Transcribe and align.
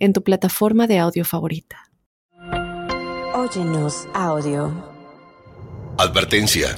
en 0.00 0.14
tu 0.14 0.24
plataforma 0.24 0.86
de 0.86 0.98
audio 0.98 1.24
favorita. 1.24 1.90
Óyenos 3.34 4.08
audio. 4.14 4.72
Advertencia. 5.98 6.76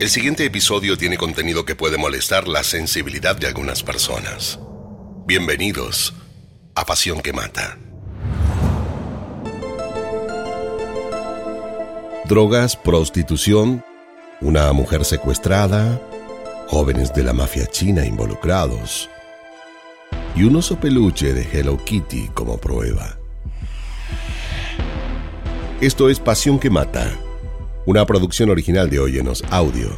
El 0.00 0.10
siguiente 0.10 0.44
episodio 0.44 0.96
tiene 0.96 1.16
contenido 1.16 1.64
que 1.64 1.76
puede 1.76 1.96
molestar 1.96 2.48
la 2.48 2.64
sensibilidad 2.64 3.36
de 3.36 3.46
algunas 3.46 3.82
personas. 3.82 4.58
Bienvenidos 5.26 6.12
a 6.74 6.84
Pasión 6.84 7.20
que 7.20 7.32
Mata. 7.32 7.78
Drogas, 12.24 12.76
prostitución, 12.76 13.84
una 14.40 14.72
mujer 14.72 15.04
secuestrada, 15.04 16.00
jóvenes 16.68 17.12
de 17.14 17.24
la 17.24 17.32
mafia 17.32 17.66
china 17.66 18.04
involucrados 18.04 19.08
y 20.34 20.44
un 20.44 20.56
oso 20.56 20.78
peluche 20.78 21.34
de 21.34 21.42
Hello 21.42 21.76
Kitty 21.84 22.28
como 22.34 22.58
prueba. 22.58 23.18
Esto 25.80 26.08
es 26.08 26.20
Pasión 26.20 26.58
que 26.58 26.70
Mata, 26.70 27.10
una 27.86 28.04
producción 28.06 28.50
original 28.50 28.90
de 28.90 29.00
Óyenos 29.00 29.42
Audio, 29.50 29.88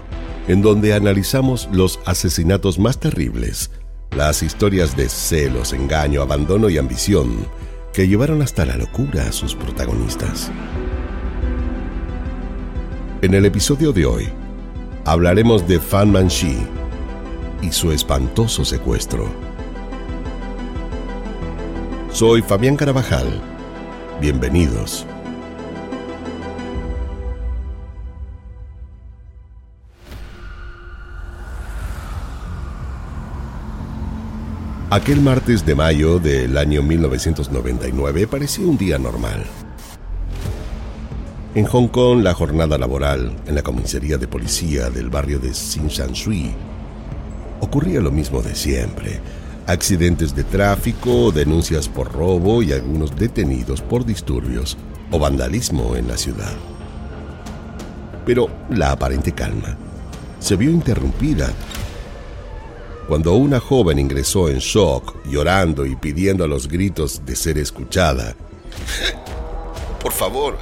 en 0.49 0.63
donde 0.63 0.95
analizamos 0.95 1.69
los 1.73 2.01
asesinatos 2.07 2.79
más 2.79 2.99
terribles, 2.99 3.71
las 4.17 4.43
historias 4.43 4.97
de 4.97 5.09
celos, 5.09 5.73
engaño, 5.73 6.23
abandono 6.23 6.69
y 6.69 6.79
ambición 6.79 7.47
que 7.93 8.09
llevaron 8.09 8.43
hasta 8.43 8.65
la 8.65 8.77
locura 8.77 9.27
a 9.29 9.33
sus 9.33 9.55
protagonistas. 9.55 10.51
En 13.23 13.35
el 13.35 13.45
episodio 13.45 13.93
de 13.93 14.07
hoy, 14.07 14.29
hablaremos 15.05 15.67
de 15.69 15.79
Fan 15.79 16.11
Manchi 16.11 16.57
y 17.61 17.71
su 17.71 17.93
espantoso 17.93 18.65
secuestro. 18.65 19.52
Soy 22.13 22.43
Fabián 22.43 22.77
Carabajal. 22.77 23.27
Bienvenidos. 24.21 25.07
Aquel 34.91 35.23
martes 35.23 35.65
de 35.65 35.75
mayo 35.75 36.19
del 36.19 36.59
año 36.59 36.83
1999 36.83 38.27
parecía 38.27 38.67
un 38.67 38.77
día 38.77 38.99
normal. 38.99 39.47
En 41.55 41.65
Hong 41.65 41.89
Kong, 41.89 42.23
la 42.23 42.35
jornada 42.35 42.77
laboral 42.77 43.35
en 43.47 43.55
la 43.55 43.63
comisaría 43.63 44.19
de 44.19 44.29
policía 44.29 44.91
del 44.91 45.09
barrio 45.09 45.39
de 45.39 45.53
Shui 45.53 46.55
ocurría 47.61 48.01
lo 48.03 48.11
mismo 48.11 48.43
de 48.43 48.55
siempre 48.55 49.42
accidentes 49.67 50.35
de 50.35 50.45
tráfico, 50.45 51.33
denuncias 51.33 51.89
por 51.89 52.13
robo 52.13 52.63
y 52.63 52.73
algunos 52.73 53.17
detenidos 53.17 53.81
por 53.81 54.05
disturbios 54.05 54.77
o 55.11 55.19
vandalismo 55.19 55.97
en 55.97 56.09
la 56.09 56.17
ciudad. 56.17 56.55
Pero 58.25 58.49
la 58.71 58.93
aparente 58.93 59.33
calma 59.33 59.77
se 60.39 60.57
vio 60.57 60.71
interrumpida 60.71 61.53
cuando 63.07 63.35
una 63.35 63.61
joven 63.61 63.99
ingresó 63.99 64.49
en 64.49 64.59
shock, 64.59 65.25
llorando 65.27 65.85
y 65.87 65.97
pidiendo 65.97 66.45
a 66.45 66.49
los 66.49 66.69
gritos 66.69 67.25
de 67.27 67.37
ser 67.37 67.59
escuchada. 67.59 68.35
Por 70.01 70.13
favor, 70.13 70.59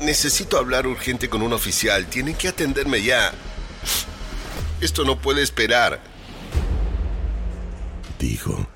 necesito 0.00 0.58
hablar 0.58 0.86
urgente 0.86 1.28
con 1.28 1.42
un 1.42 1.52
oficial. 1.52 2.06
Tienen 2.06 2.34
que 2.34 2.48
atenderme 2.48 3.02
ya. 3.02 3.32
Esto 4.80 5.04
no 5.04 5.18
puede 5.18 5.42
esperar 5.42 6.00
dijo. 8.22 8.66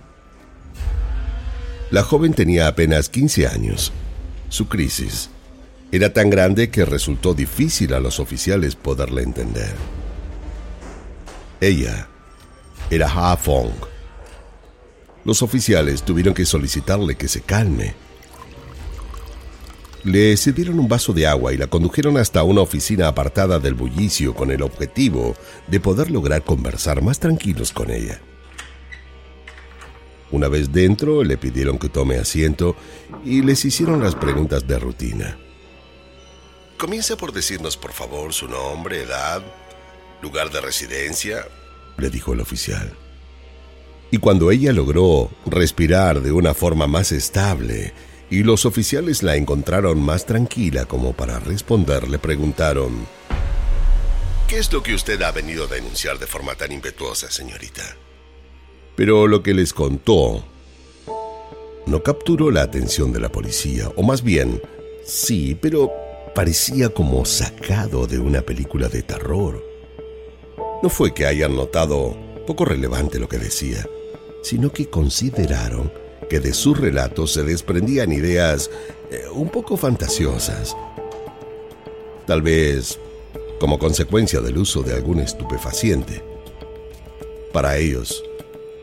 La 1.91 2.03
joven 2.03 2.35
tenía 2.35 2.67
apenas 2.67 3.09
15 3.09 3.47
años. 3.47 3.93
Su 4.49 4.69
crisis 4.69 5.31
era 5.93 6.13
tan 6.13 6.31
grande 6.31 6.69
que 6.69 6.85
resultó 6.85 7.33
difícil 7.33 7.95
a 7.95 8.01
los 8.01 8.19
oficiales 8.19 8.75
poderla 8.75 9.23
entender. 9.23 9.75
Ella 11.61 12.09
era 12.91 13.07
Ha 13.09 13.37
Fong. 13.37 13.71
Los 15.25 15.43
oficiales 15.43 16.03
tuvieron 16.03 16.35
que 16.35 16.45
solicitarle 16.45 17.15
que 17.15 17.29
se 17.29 17.41
calme. 17.41 17.95
Le 20.03 20.37
sirvieron 20.37 20.79
un 20.79 20.89
vaso 20.89 21.13
de 21.13 21.27
agua 21.27 21.53
y 21.53 21.57
la 21.57 21.67
condujeron 21.67 22.17
hasta 22.17 22.45
una 22.45 22.61
oficina 22.61 23.09
apartada 23.09 23.59
del 23.59 23.75
bullicio 23.75 24.35
con 24.35 24.51
el 24.51 24.63
objetivo 24.63 25.37
de 25.67 25.81
poder 25.81 26.11
lograr 26.11 26.45
conversar 26.45 27.03
más 27.03 27.19
tranquilos 27.19 27.73
con 27.73 27.91
ella. 27.91 28.21
Una 30.31 30.49
vez 30.49 30.73
dentro, 30.73 31.23
le 31.23 31.37
pidieron 31.37 31.79
que 31.79 31.89
tome 31.89 32.17
asiento 32.17 32.77
y 33.25 33.43
les 33.43 33.65
hicieron 33.65 34.03
las 34.03 34.15
preguntas 34.15 34.67
de 34.67 34.79
rutina. 34.79 35.39
Comienza 36.79 37.17
por 37.17 37.33
decirnos, 37.33 37.77
por 37.77 37.93
favor, 37.93 38.33
su 38.33 38.49
nombre, 38.49 39.03
edad, 39.03 39.43
lugar 40.21 40.51
de 40.51 40.61
residencia, 40.61 41.47
le 41.97 42.11
dijo 42.11 42.33
el 42.33 42.41
oficial. 42.41 42.93
Y 44.11 44.19
cuando 44.19 44.51
ella 44.51 44.73
logró 44.73 45.31
respirar 45.47 46.21
de 46.21 46.33
una 46.33 46.55
forma 46.55 46.87
más 46.87 47.13
estable 47.13 47.93
y 48.31 48.43
los 48.43 48.67
oficiales 48.67 49.23
la 49.23 49.37
encontraron 49.37 50.01
más 50.01 50.27
tranquila 50.27 50.85
como 50.85 51.13
para 51.13 51.39
responder, 51.39 52.09
le 52.09 52.19
preguntaron, 52.19 53.07
¿Qué 54.49 54.59
es 54.59 54.73
lo 54.73 54.83
que 54.83 54.95
usted 54.95 55.21
ha 55.23 55.33
venido 55.33 55.65
a 55.65 55.67
denunciar 55.69 56.19
de 56.19 56.27
forma 56.27 56.55
tan 56.55 56.71
impetuosa, 56.71 57.31
señorita? 57.31 57.97
Pero 58.97 59.27
lo 59.27 59.43
que 59.43 59.55
les 59.55 59.73
contó 59.73 60.43
no 61.87 62.03
capturó 62.03 62.51
la 62.51 62.63
atención 62.63 63.13
de 63.13 63.21
la 63.21 63.31
policía, 63.31 63.91
o 63.95 64.03
más 64.03 64.23
bien, 64.23 64.61
sí, 65.05 65.57
pero 65.61 65.93
parecía 66.35 66.89
como 66.89 67.25
sacado 67.25 68.07
de 68.07 68.19
una 68.19 68.43
película 68.43 68.89
de 68.89 69.03
terror. 69.03 69.63
No 70.83 70.89
fue 70.89 71.15
que 71.15 71.27
hayan 71.27 71.55
notado 71.55 72.17
poco 72.47 72.65
relevante 72.65 73.19
lo 73.19 73.29
que 73.29 73.39
decía, 73.39 73.87
sino 74.43 74.73
que 74.73 74.89
consideraron 74.89 75.93
que 76.29 76.41
de 76.41 76.55
sus 76.55 76.79
relatos 76.79 77.33
se 77.33 77.43
desprendían 77.43 78.13
ideas 78.13 78.71
eh, 79.11 79.25
un 79.33 79.49
poco 79.49 79.77
fantasiosas. 79.77 80.77
Tal 82.27 82.43
vez 82.43 82.99
como 83.59 83.79
consecuencia 83.79 84.41
del 84.41 84.59
uso 84.59 84.83
de 84.83 84.95
algún 84.95 85.21
estupefaciente. 85.21 86.23
Para 87.53 87.79
ellos, 87.79 88.23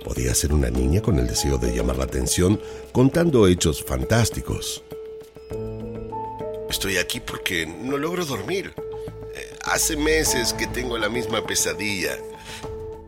Podía 0.04 0.36
ser 0.36 0.54
una 0.54 0.70
niña 0.70 1.02
con 1.02 1.18
el 1.18 1.28
deseo 1.28 1.58
de 1.58 1.76
llamar 1.76 1.98
la 1.98 2.04
atención 2.04 2.60
contando 2.92 3.48
hechos 3.48 3.84
fantásticos. 3.84 4.84
Estoy 6.70 6.98
aquí 6.98 7.20
porque 7.20 7.66
no 7.66 7.98
logro 7.98 8.26
dormir. 8.26 8.74
Eh, 9.36 9.56
hace 9.64 9.96
meses 9.96 10.54
que 10.54 10.68
tengo 10.68 10.98
la 10.98 11.08
misma 11.08 11.46
pesadilla. 11.46 12.18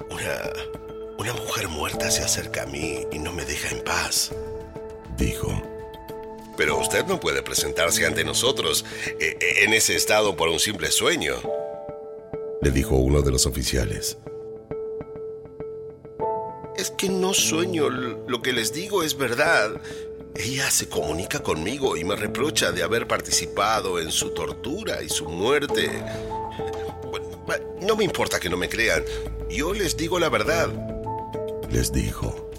Una, 0.09 0.53
una 1.17 1.33
mujer 1.33 1.67
muerta 1.67 2.09
se 2.11 2.23
acerca 2.23 2.63
a 2.63 2.65
mí 2.67 3.05
y 3.11 3.19
no 3.19 3.33
me 3.33 3.43
deja 3.43 3.75
en 3.75 3.83
paz, 3.83 4.31
dijo. 5.17 5.51
Pero 6.57 6.79
usted 6.79 7.05
no 7.05 7.19
puede 7.19 7.41
presentarse 7.41 8.05
ante 8.05 8.23
nosotros 8.23 8.85
eh, 9.19 9.37
en 9.63 9.73
ese 9.73 9.95
estado 9.95 10.37
por 10.37 10.47
un 10.47 10.59
simple 10.59 10.89
sueño, 10.91 11.35
le 12.61 12.71
dijo 12.71 12.95
uno 12.95 13.21
de 13.21 13.31
los 13.31 13.45
oficiales. 13.45 14.17
Es 16.77 16.91
que 16.91 17.09
no 17.09 17.33
sueño, 17.33 17.89
lo 17.89 18.41
que 18.41 18.51
les 18.51 18.73
digo 18.73 19.03
es 19.03 19.17
verdad. 19.17 19.81
Ella 20.35 20.69
se 20.69 20.89
comunica 20.89 21.39
conmigo 21.39 21.95
y 21.95 22.03
me 22.03 22.17
reprocha 22.17 22.71
de 22.73 22.83
haber 22.83 23.07
participado 23.07 23.99
en 23.99 24.11
su 24.11 24.31
tortura 24.31 25.01
y 25.01 25.07
su 25.07 25.29
muerte. 25.29 25.89
no 27.81 27.95
me 27.95 28.03
importa 28.03 28.39
que 28.39 28.49
no 28.49 28.57
me 28.57 28.67
crean, 28.67 29.03
yo 29.49 29.73
les 29.73 29.95
digo 29.95 30.19
la 30.19 30.29
verdad. 30.29 30.69
Les 31.71 31.93
dijo. 31.93 32.49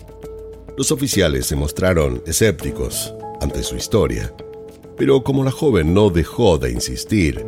Los 0.79 0.91
oficiales 0.93 1.47
se 1.47 1.57
mostraron 1.57 2.23
escépticos 2.27 3.15
ante 3.41 3.63
su 3.63 3.77
historia, 3.77 4.35
pero 4.97 5.23
como 5.23 5.45
la 5.45 5.51
joven 5.51 5.93
no 5.93 6.09
dejó 6.09 6.57
de 6.57 6.71
insistir, 6.71 7.45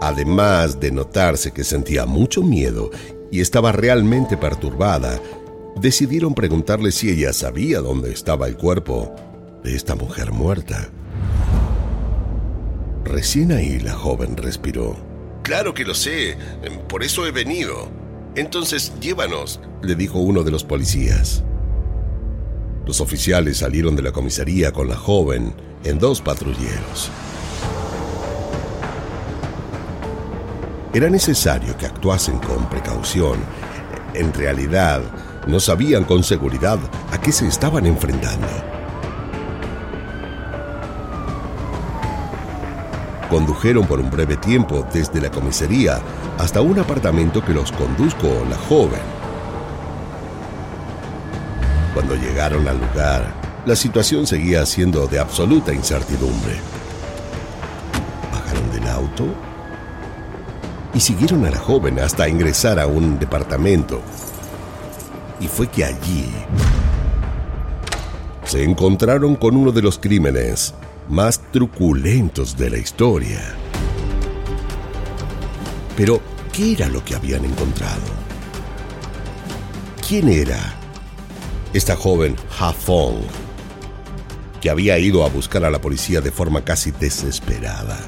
además 0.00 0.80
de 0.80 0.90
notarse 0.90 1.52
que 1.52 1.64
sentía 1.64 2.06
mucho 2.06 2.42
miedo 2.42 2.90
y 3.30 3.40
estaba 3.40 3.72
realmente 3.72 4.36
perturbada, 4.36 5.20
decidieron 5.76 6.34
preguntarle 6.34 6.92
si 6.92 7.10
ella 7.10 7.32
sabía 7.32 7.80
dónde 7.80 8.12
estaba 8.12 8.46
el 8.46 8.56
cuerpo 8.56 9.14
de 9.62 9.74
esta 9.74 9.94
mujer 9.94 10.32
muerta. 10.32 10.88
Recién 13.04 13.52
ahí 13.52 13.78
la 13.78 13.94
joven 13.94 14.36
respiró. 14.36 14.96
Claro 15.42 15.72
que 15.72 15.84
lo 15.84 15.94
sé, 15.94 16.36
por 16.88 17.02
eso 17.02 17.26
he 17.26 17.30
venido. 17.30 17.88
Entonces, 18.34 18.92
llévanos, 19.00 19.60
le 19.82 19.94
dijo 19.94 20.18
uno 20.18 20.42
de 20.42 20.50
los 20.50 20.62
policías. 20.62 21.42
Los 22.86 23.00
oficiales 23.00 23.58
salieron 23.58 23.96
de 23.96 24.02
la 24.02 24.12
comisaría 24.12 24.72
con 24.72 24.88
la 24.88 24.96
joven 24.96 25.54
en 25.84 25.98
dos 25.98 26.20
patrulleros. 26.20 27.10
Era 30.94 31.10
necesario 31.10 31.76
que 31.76 31.86
actuasen 31.86 32.38
con 32.38 32.68
precaución. 32.68 33.38
En 34.14 34.32
realidad, 34.32 35.02
no 35.48 35.58
sabían 35.58 36.04
con 36.04 36.22
seguridad 36.22 36.78
a 37.10 37.18
qué 37.18 37.32
se 37.32 37.48
estaban 37.48 37.86
enfrentando. 37.86 38.46
Condujeron 43.30 43.86
por 43.86 43.98
un 43.98 44.10
breve 44.10 44.36
tiempo 44.36 44.86
desde 44.92 45.20
la 45.20 45.30
comisaría 45.30 46.00
hasta 46.38 46.60
un 46.60 46.78
apartamento 46.78 47.44
que 47.44 47.52
los 47.52 47.72
conduzco 47.72 48.28
la 48.48 48.56
joven. 48.56 49.00
Cuando 51.94 52.14
llegaron 52.14 52.68
al 52.68 52.78
lugar, 52.78 53.34
la 53.66 53.74
situación 53.74 54.26
seguía 54.26 54.64
siendo 54.64 55.06
de 55.06 55.18
absoluta 55.18 55.72
incertidumbre. 55.74 56.56
Bajaron 58.32 58.70
del 58.70 58.88
auto 58.88 59.26
y 60.94 61.00
siguieron 61.00 61.44
a 61.44 61.50
la 61.50 61.58
joven 61.58 61.98
hasta 61.98 62.28
ingresar 62.28 62.78
a 62.78 62.86
un 62.86 63.18
departamento. 63.18 64.00
Y 65.40 65.46
fue 65.46 65.68
que 65.68 65.84
allí 65.84 66.26
se 68.44 68.64
encontraron 68.64 69.36
con 69.36 69.56
uno 69.56 69.72
de 69.72 69.82
los 69.82 69.98
crímenes 69.98 70.74
más 71.08 71.40
truculentos 71.52 72.56
de 72.56 72.70
la 72.70 72.78
historia. 72.78 73.40
Pero, 75.96 76.20
¿qué 76.52 76.72
era 76.72 76.88
lo 76.88 77.04
que 77.04 77.14
habían 77.14 77.44
encontrado? 77.44 78.00
¿Quién 80.06 80.28
era 80.28 80.74
esta 81.74 81.94
joven 81.94 82.34
Ha 82.58 82.72
Fong 82.72 83.16
que 84.62 84.70
había 84.70 84.98
ido 84.98 85.24
a 85.24 85.28
buscar 85.28 85.64
a 85.64 85.70
la 85.70 85.80
policía 85.80 86.22
de 86.22 86.30
forma 86.30 86.64
casi 86.64 86.90
desesperada? 86.90 87.98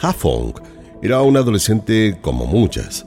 Ha 0.00 0.12
Fong 0.12 0.52
era 1.06 1.22
una 1.22 1.40
adolescente 1.40 2.18
como 2.20 2.46
muchas. 2.46 3.06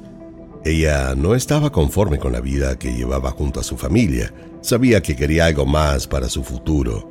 Ella 0.65 1.13
no 1.15 1.35
estaba 1.35 1.71
conforme 1.71 2.17
con 2.17 2.31
la 2.31 2.41
vida 2.41 2.77
que 2.77 2.93
llevaba 2.93 3.31
junto 3.31 3.59
a 3.59 3.63
su 3.63 3.77
familia 3.77 4.33
Sabía 4.61 5.01
que 5.01 5.15
quería 5.15 5.45
algo 5.45 5.65
más 5.65 6.05
para 6.05 6.27
su 6.27 6.43
futuro. 6.43 7.09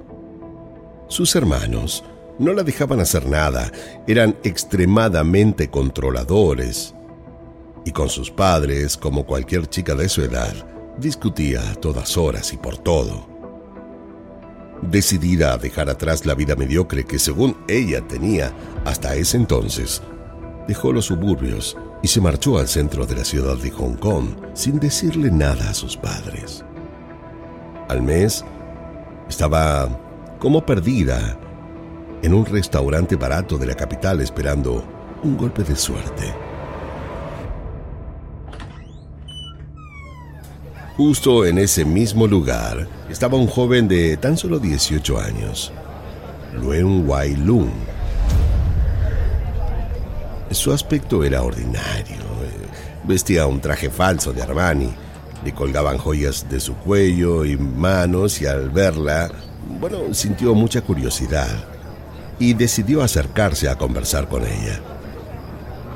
Sus 1.08 1.34
hermanos 1.34 2.04
no 2.38 2.52
la 2.52 2.62
dejaban 2.62 3.00
hacer 3.00 3.26
nada, 3.26 3.72
eran 4.06 4.36
extremadamente 4.44 5.70
controladores. 5.70 6.94
Y 7.86 7.92
con 7.92 8.10
sus 8.10 8.30
padres, 8.30 8.98
como 8.98 9.24
cualquier 9.24 9.66
chica 9.66 9.94
de 9.94 10.10
su 10.10 10.22
edad, 10.22 10.52
discutía 10.98 11.70
a 11.70 11.74
todas 11.74 12.18
horas 12.18 12.52
y 12.52 12.58
por 12.58 12.76
todo. 12.76 13.26
Decidida 14.82 15.54
a 15.54 15.58
dejar 15.58 15.88
atrás 15.88 16.26
la 16.26 16.34
vida 16.34 16.54
mediocre 16.54 17.04
que 17.04 17.18
según 17.18 17.56
ella 17.66 18.06
tenía 18.06 18.52
hasta 18.84 19.16
ese 19.16 19.38
entonces, 19.38 20.02
dejó 20.68 20.92
los 20.92 21.06
suburbios 21.06 21.76
y 22.02 22.06
se 22.06 22.20
marchó 22.20 22.58
al 22.58 22.68
centro 22.68 23.06
de 23.06 23.16
la 23.16 23.24
ciudad 23.24 23.56
de 23.56 23.70
Hong 23.72 23.96
Kong 23.96 24.28
sin 24.54 24.78
decirle 24.78 25.32
nada 25.32 25.70
a 25.70 25.74
sus 25.74 25.96
padres 25.96 26.64
al 27.88 28.02
mes, 28.02 28.44
estaba 29.28 29.88
como 30.38 30.64
perdida 30.64 31.38
en 32.22 32.34
un 32.34 32.44
restaurante 32.44 33.16
barato 33.16 33.58
de 33.58 33.66
la 33.66 33.74
capital 33.74 34.20
esperando 34.20 34.84
un 35.22 35.36
golpe 35.36 35.64
de 35.64 35.74
suerte. 35.74 36.34
Justo 40.96 41.46
en 41.46 41.58
ese 41.58 41.84
mismo 41.84 42.26
lugar 42.26 42.88
estaba 43.08 43.38
un 43.38 43.46
joven 43.46 43.88
de 43.88 44.16
tan 44.16 44.36
solo 44.36 44.58
18 44.58 45.18
años, 45.18 45.72
Luen 46.60 47.08
Wai 47.08 47.36
Lung. 47.36 47.87
Su 50.50 50.72
aspecto 50.72 51.24
era 51.24 51.42
ordinario. 51.42 52.16
Vestía 53.04 53.46
un 53.46 53.60
traje 53.60 53.90
falso 53.90 54.32
de 54.32 54.42
Armani 54.42 54.90
le 55.44 55.54
colgaban 55.54 55.98
joyas 55.98 56.48
de 56.48 56.60
su 56.60 56.74
cuello 56.74 57.44
y 57.44 57.56
manos 57.56 58.40
y 58.40 58.46
al 58.46 58.70
verla, 58.70 59.30
bueno, 59.80 60.12
sintió 60.12 60.54
mucha 60.54 60.80
curiosidad 60.80 61.48
y 62.38 62.54
decidió 62.54 63.02
acercarse 63.02 63.68
a 63.68 63.76
conversar 63.76 64.28
con 64.28 64.44
ella. 64.44 64.80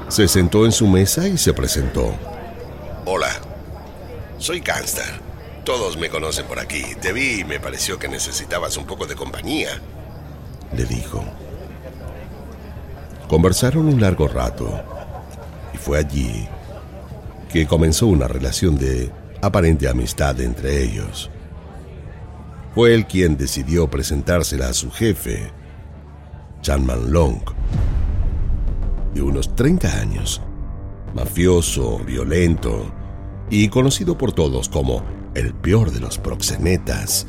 Se 0.09 0.29
sentó 0.29 0.65
en 0.65 0.73
su 0.73 0.87
mesa 0.87 1.27
y 1.27 1.39
se 1.39 1.53
presentó. 1.55 2.15
Hola, 3.05 3.31
soy 4.39 4.61
Gangster. 4.61 5.33
Todos 5.65 5.97
me 5.97 6.09
conocen 6.09 6.47
por 6.47 6.59
aquí. 6.59 6.83
Te 7.01 7.13
vi 7.13 7.41
y 7.41 7.45
me 7.45 7.61
pareció 7.61 7.99
que 7.99 8.09
necesitabas 8.09 8.77
un 8.77 8.85
poco 8.85 9.07
de 9.07 9.15
compañía, 9.15 9.71
le 10.77 10.85
dijo. 10.85 11.25
Conversaron 13.33 13.87
un 13.89 13.99
largo 13.99 14.29
rato 14.29 14.79
y 15.73 15.79
fue 15.79 15.97
allí 15.97 16.47
que 17.51 17.67
comenzó 17.67 18.07
una 18.09 18.29
relación 18.29 18.77
de 18.77 19.11
aparente 19.41 19.89
amistad 19.89 20.39
entre 20.43 20.83
ellos. 20.83 21.31
Fue 22.75 22.93
él 22.93 23.07
quien 23.07 23.39
decidió 23.39 23.89
presentársela 23.89 24.69
a 24.69 24.75
su 24.75 24.91
jefe, 24.91 25.51
Chan 26.61 26.85
Man 26.85 27.11
Long, 27.11 27.39
de 29.15 29.23
unos 29.23 29.57
30 29.57 29.89
años, 29.99 30.43
mafioso, 31.15 32.01
violento 32.01 32.93
y 33.49 33.69
conocido 33.69 34.19
por 34.19 34.35
todos 34.35 34.69
como 34.69 35.05
el 35.35 35.55
peor 35.55 35.91
de 35.91 36.01
los 36.01 36.19
proxenetas. 36.19 37.27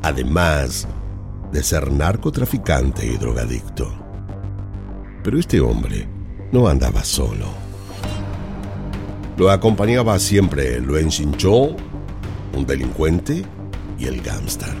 Además 0.00 0.86
de 1.50 1.64
ser 1.64 1.90
narcotraficante 1.90 3.04
y 3.04 3.16
drogadicto. 3.16 4.07
Pero 5.28 5.40
este 5.40 5.60
hombre 5.60 6.08
no 6.52 6.68
andaba 6.68 7.04
solo. 7.04 7.48
Lo 9.36 9.50
acompañaba 9.50 10.18
siempre 10.18 10.80
Luen 10.80 11.10
Xinchou, 11.10 11.76
un 12.56 12.64
delincuente, 12.64 13.44
y 13.98 14.06
el 14.06 14.22
gángster. 14.22 14.72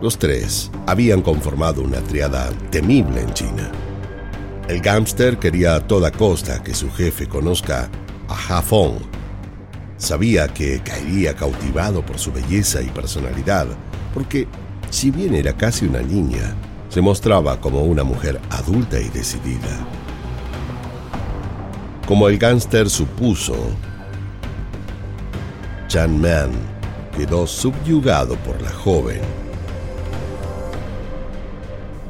Los 0.00 0.16
tres 0.16 0.70
habían 0.86 1.22
conformado 1.22 1.82
una 1.82 1.98
triada 2.02 2.50
temible 2.70 3.20
en 3.20 3.34
China. 3.34 3.68
El 4.68 4.80
gángster 4.80 5.40
quería 5.40 5.74
a 5.74 5.84
toda 5.88 6.12
costa 6.12 6.62
que 6.62 6.72
su 6.72 6.88
jefe 6.92 7.26
conozca 7.26 7.90
a 8.28 8.58
Ha 8.58 8.62
Fong. 8.62 9.00
Sabía 9.96 10.46
que 10.46 10.80
caería 10.84 11.34
cautivado 11.34 12.06
por 12.06 12.20
su 12.20 12.30
belleza 12.30 12.80
y 12.80 12.86
personalidad, 12.90 13.66
porque 14.14 14.46
si 14.90 15.10
bien 15.10 15.34
era 15.34 15.52
casi 15.52 15.84
una 15.84 16.00
niña, 16.00 16.54
se 16.88 17.00
mostraba 17.00 17.60
como 17.60 17.82
una 17.82 18.04
mujer 18.04 18.40
adulta 18.50 19.00
y 19.00 19.08
decidida. 19.08 19.86
Como 22.06 22.28
el 22.28 22.38
gángster 22.38 22.88
supuso, 22.88 23.54
Chan 25.88 26.18
Man 26.20 26.50
quedó 27.16 27.46
subyugado 27.46 28.36
por 28.36 28.60
la 28.62 28.70
joven 28.70 29.20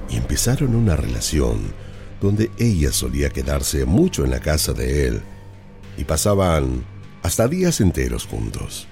y 0.08 0.16
empezaron 0.16 0.74
una 0.74 0.96
relación 0.96 1.72
donde 2.20 2.50
ella 2.58 2.92
solía 2.92 3.30
quedarse 3.30 3.84
mucho 3.84 4.24
en 4.24 4.30
la 4.30 4.40
casa 4.40 4.72
de 4.72 5.06
él 5.08 5.22
y 5.96 6.04
pasaban 6.04 6.84
hasta 7.22 7.48
días 7.48 7.80
enteros 7.80 8.26
juntos. 8.26 8.86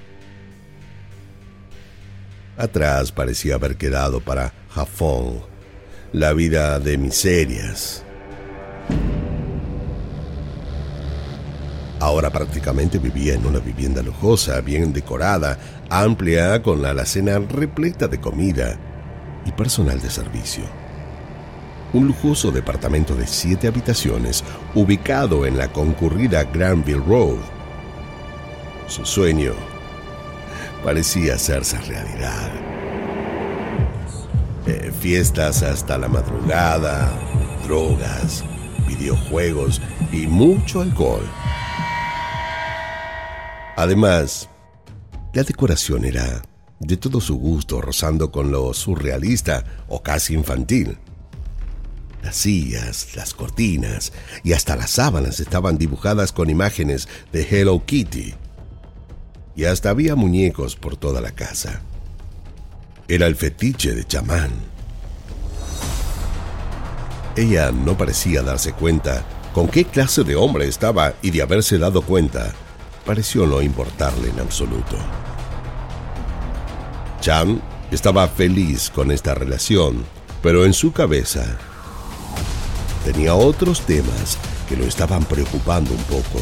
Atrás 2.57 3.13
parecía 3.13 3.57
haber 3.57 3.77
quedado 3.77 4.21
para 4.21 4.53
Jafón 4.71 5.56
la 6.17 6.33
vida 6.33 6.81
de 6.81 6.97
miserias, 6.97 8.03
Ahora 12.01 12.31
prácticamente 12.31 12.99
vivía 12.99 13.35
en 13.35 13.45
una 13.45 13.59
vivienda 13.59 14.03
lujosa, 14.03 14.61
bien 14.61 14.93
decorada, 14.93 15.59
amplia, 15.91 16.63
con 16.63 16.81
la 16.81 16.91
alacena 16.91 17.39
repleta 17.39 18.07
de 18.07 18.21
comida 18.21 18.79
y 19.45 19.53
personal 19.53 20.01
de 20.01 20.11
servicio. 20.11 20.65
Un 21.93 22.07
lujoso 22.07 22.51
departamento 22.51 23.15
de 23.15 23.27
siete 23.27 23.67
habitaciones 23.67 24.45
ubicado 24.75 25.47
en 25.47 25.59
la 25.59 25.69
concurrida 25.69 26.45
Granville 26.45 27.03
Road. 27.07 27.41
Su 28.87 29.05
sueño 29.05 29.53
parecía 30.83 31.35
hacerse 31.35 31.79
realidad. 31.79 32.66
Eh, 34.67 34.91
fiestas 35.01 35.63
hasta 35.63 35.97
la 35.97 36.09
madrugada, 36.09 37.17
drogas, 37.65 38.45
videojuegos 38.89 39.81
y 40.11 40.27
mucho 40.27 40.81
alcohol. 40.81 41.23
Además, 43.77 44.49
la 45.33 45.45
decoración 45.45 46.05
era 46.05 46.43
de 46.81 46.97
todo 46.97 47.21
su 47.21 47.37
gusto, 47.37 47.81
rozando 47.81 48.33
con 48.33 48.51
lo 48.51 48.75
surrealista 48.75 49.65
o 49.87 50.03
casi 50.03 50.35
infantil. 50.35 50.99
Las 52.25 52.35
sillas, 52.35 53.15
las 53.15 53.35
cortinas 53.35 54.13
y 54.43 54.53
hasta 54.53 54.75
las 54.75 54.91
sábanas 54.91 55.39
estaban 55.39 55.79
dibujadas 55.79 56.33
con 56.33 56.51
imágenes 56.51 57.07
de 57.33 57.47
Hello 57.49 57.85
Kitty. 57.87 58.35
Y 59.55 59.67
hasta 59.67 59.91
había 59.91 60.17
muñecos 60.17 60.75
por 60.75 60.97
toda 60.97 61.21
la 61.21 61.31
casa. 61.31 61.83
Era 63.09 63.27
el 63.27 63.37
fetiche 63.37 63.95
de 63.95 64.05
chamán. 64.05 64.51
Ella 67.37 67.71
no 67.71 67.97
parecía 67.97 68.43
darse 68.43 68.73
cuenta 68.73 69.25
con 69.55 69.69
qué 69.69 69.85
clase 69.85 70.25
de 70.25 70.35
hombre 70.35 70.67
estaba 70.67 71.15
y 71.23 71.31
de 71.31 71.41
haberse 71.41 71.79
dado 71.79 72.03
cuenta, 72.03 72.53
pareció 73.05 73.47
no 73.47 73.63
importarle 73.63 74.31
en 74.31 74.41
absoluto. 74.41 74.97
Chan 77.21 77.63
estaba 77.93 78.27
feliz 78.27 78.91
con 78.91 79.13
esta 79.13 79.35
relación, 79.35 80.05
pero 80.43 80.65
en 80.65 80.75
su 80.75 80.93
cabeza 80.93 81.45
tenía 83.05 83.37
otros 83.37 83.83
temas 83.83 84.37
que 84.69 84.77
lo 84.77 84.85
estaban 84.85 85.25
preocupando 85.25 85.93
un 85.93 86.03
poco. 86.05 86.41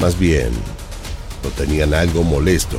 Más 0.00 0.18
bien, 0.18 0.50
lo 1.44 1.50
tenían 1.50 1.94
algo 1.94 2.24
molesto 2.24 2.78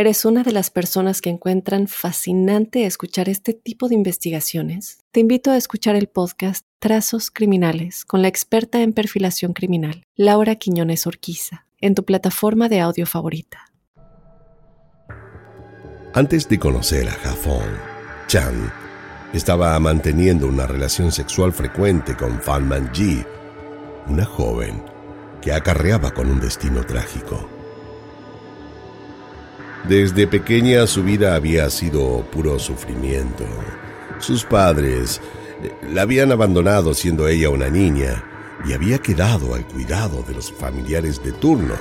eres 0.00 0.24
una 0.24 0.42
de 0.42 0.52
las 0.52 0.70
personas 0.70 1.20
que 1.20 1.28
encuentran 1.28 1.86
fascinante 1.86 2.86
escuchar 2.86 3.28
este 3.28 3.52
tipo 3.52 3.86
de 3.88 3.94
investigaciones, 3.94 5.04
te 5.10 5.20
invito 5.20 5.50
a 5.50 5.58
escuchar 5.58 5.94
el 5.94 6.08
podcast 6.08 6.64
Trazos 6.78 7.30
Criminales 7.30 8.06
con 8.06 8.22
la 8.22 8.28
experta 8.28 8.80
en 8.80 8.94
perfilación 8.94 9.52
criminal, 9.52 10.02
Laura 10.16 10.54
Quiñones 10.56 11.06
Orquiza 11.06 11.66
en 11.82 11.94
tu 11.94 12.04
plataforma 12.04 12.68
de 12.68 12.80
audio 12.80 13.06
favorita. 13.06 13.66
Antes 16.14 16.48
de 16.48 16.58
conocer 16.58 17.06
a 17.08 17.12
Jafón, 17.12 17.70
Chan 18.26 18.72
estaba 19.34 19.78
manteniendo 19.78 20.46
una 20.46 20.66
relación 20.66 21.12
sexual 21.12 21.52
frecuente 21.52 22.16
con 22.16 22.40
Fan 22.40 22.66
Man-ji, 22.66 23.22
una 24.08 24.24
joven 24.24 24.82
que 25.40 25.52
acarreaba 25.52 26.10
con 26.10 26.30
un 26.30 26.40
destino 26.40 26.84
trágico. 26.84 27.59
Desde 29.88 30.26
pequeña 30.26 30.86
su 30.86 31.02
vida 31.02 31.34
había 31.34 31.70
sido 31.70 32.22
puro 32.30 32.58
sufrimiento. 32.58 33.44
Sus 34.18 34.44
padres 34.44 35.20
eh, 35.62 35.72
la 35.92 36.02
habían 36.02 36.32
abandonado 36.32 36.92
siendo 36.92 37.26
ella 37.28 37.48
una 37.48 37.70
niña 37.70 38.24
y 38.66 38.74
había 38.74 38.98
quedado 38.98 39.54
al 39.54 39.66
cuidado 39.66 40.22
de 40.22 40.34
los 40.34 40.52
familiares 40.52 41.22
de 41.24 41.32
turno. 41.32 41.74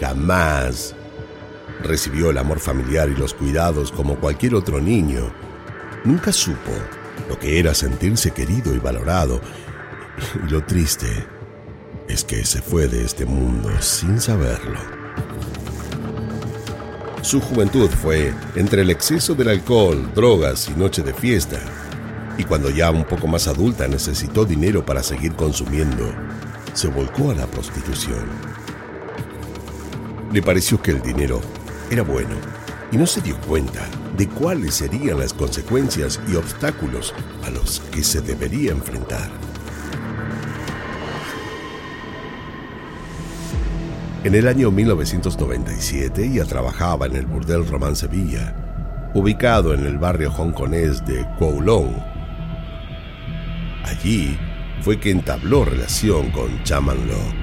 Jamás 0.00 0.94
recibió 1.82 2.30
el 2.30 2.38
amor 2.38 2.60
familiar 2.60 3.08
y 3.08 3.16
los 3.16 3.32
cuidados 3.32 3.90
como 3.90 4.16
cualquier 4.16 4.54
otro 4.54 4.80
niño. 4.80 5.32
Nunca 6.04 6.32
supo 6.32 6.72
lo 7.28 7.38
que 7.38 7.58
era 7.58 7.74
sentirse 7.74 8.30
querido 8.32 8.74
y 8.74 8.78
valorado. 8.78 9.40
Y 10.46 10.50
lo 10.50 10.62
triste 10.64 11.26
es 12.08 12.24
que 12.24 12.44
se 12.44 12.60
fue 12.60 12.88
de 12.88 13.04
este 13.04 13.24
mundo 13.24 13.70
sin 13.80 14.20
saberlo. 14.20 14.97
Su 17.22 17.40
juventud 17.40 17.90
fue 17.90 18.32
entre 18.54 18.82
el 18.82 18.90
exceso 18.90 19.34
del 19.34 19.48
alcohol, 19.48 20.10
drogas 20.14 20.68
y 20.68 20.78
noche 20.78 21.02
de 21.02 21.12
fiesta 21.12 21.58
y 22.38 22.44
cuando 22.44 22.70
ya 22.70 22.90
un 22.90 23.04
poco 23.04 23.26
más 23.26 23.48
adulta 23.48 23.88
necesitó 23.88 24.44
dinero 24.44 24.86
para 24.86 25.02
seguir 25.02 25.34
consumiendo, 25.34 26.14
se 26.72 26.86
volcó 26.86 27.32
a 27.32 27.34
la 27.34 27.46
prostitución. 27.46 28.24
Le 30.32 30.40
pareció 30.40 30.80
que 30.80 30.92
el 30.92 31.02
dinero 31.02 31.40
era 31.90 32.02
bueno 32.02 32.36
y 32.92 32.96
no 32.96 33.06
se 33.06 33.20
dio 33.20 33.36
cuenta 33.40 33.88
de 34.16 34.28
cuáles 34.28 34.76
serían 34.76 35.18
las 35.18 35.32
consecuencias 35.32 36.20
y 36.28 36.36
obstáculos 36.36 37.12
a 37.44 37.50
los 37.50 37.80
que 37.90 38.04
se 38.04 38.20
debería 38.20 38.70
enfrentar. 38.70 39.47
En 44.28 44.34
el 44.34 44.46
año 44.46 44.70
1997 44.70 46.22
ella 46.22 46.44
trabajaba 46.44 47.06
en 47.06 47.16
el 47.16 47.24
burdel 47.24 47.66
Román 47.66 47.96
Sevilla, 47.96 49.10
ubicado 49.14 49.72
en 49.72 49.86
el 49.86 49.96
barrio 49.96 50.30
hongkonés 50.30 51.02
de 51.06 51.26
Kowloon, 51.38 51.96
Allí 53.84 54.36
fue 54.82 55.00
que 55.00 55.12
entabló 55.12 55.64
relación 55.64 56.30
con 56.30 56.62
Chaman 56.62 57.08
Lok. 57.08 57.34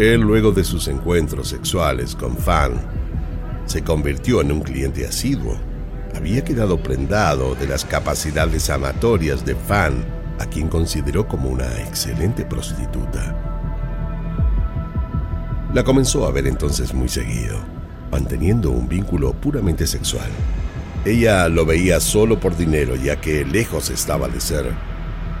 Él, 0.00 0.20
luego 0.20 0.50
de 0.50 0.64
sus 0.64 0.88
encuentros 0.88 1.46
sexuales 1.46 2.16
con 2.16 2.36
Fan, 2.36 2.72
se 3.66 3.84
convirtió 3.84 4.40
en 4.40 4.50
un 4.50 4.62
cliente 4.62 5.06
asiduo. 5.06 5.56
Había 6.16 6.42
quedado 6.42 6.82
prendado 6.82 7.54
de 7.54 7.68
las 7.68 7.84
capacidades 7.84 8.68
amatorias 8.68 9.44
de 9.44 9.54
Fan, 9.54 10.04
a 10.40 10.46
quien 10.46 10.66
consideró 10.66 11.28
como 11.28 11.50
una 11.50 11.72
excelente 11.82 12.44
prostituta. 12.44 13.53
La 15.74 15.82
comenzó 15.82 16.24
a 16.24 16.30
ver 16.30 16.46
entonces 16.46 16.94
muy 16.94 17.08
seguido, 17.08 17.58
manteniendo 18.12 18.70
un 18.70 18.88
vínculo 18.88 19.32
puramente 19.32 19.88
sexual. 19.88 20.30
Ella 21.04 21.48
lo 21.48 21.66
veía 21.66 21.98
solo 21.98 22.38
por 22.38 22.56
dinero, 22.56 22.94
ya 22.94 23.20
que 23.20 23.44
lejos 23.44 23.90
estaba 23.90 24.28
de 24.28 24.40
ser 24.40 24.70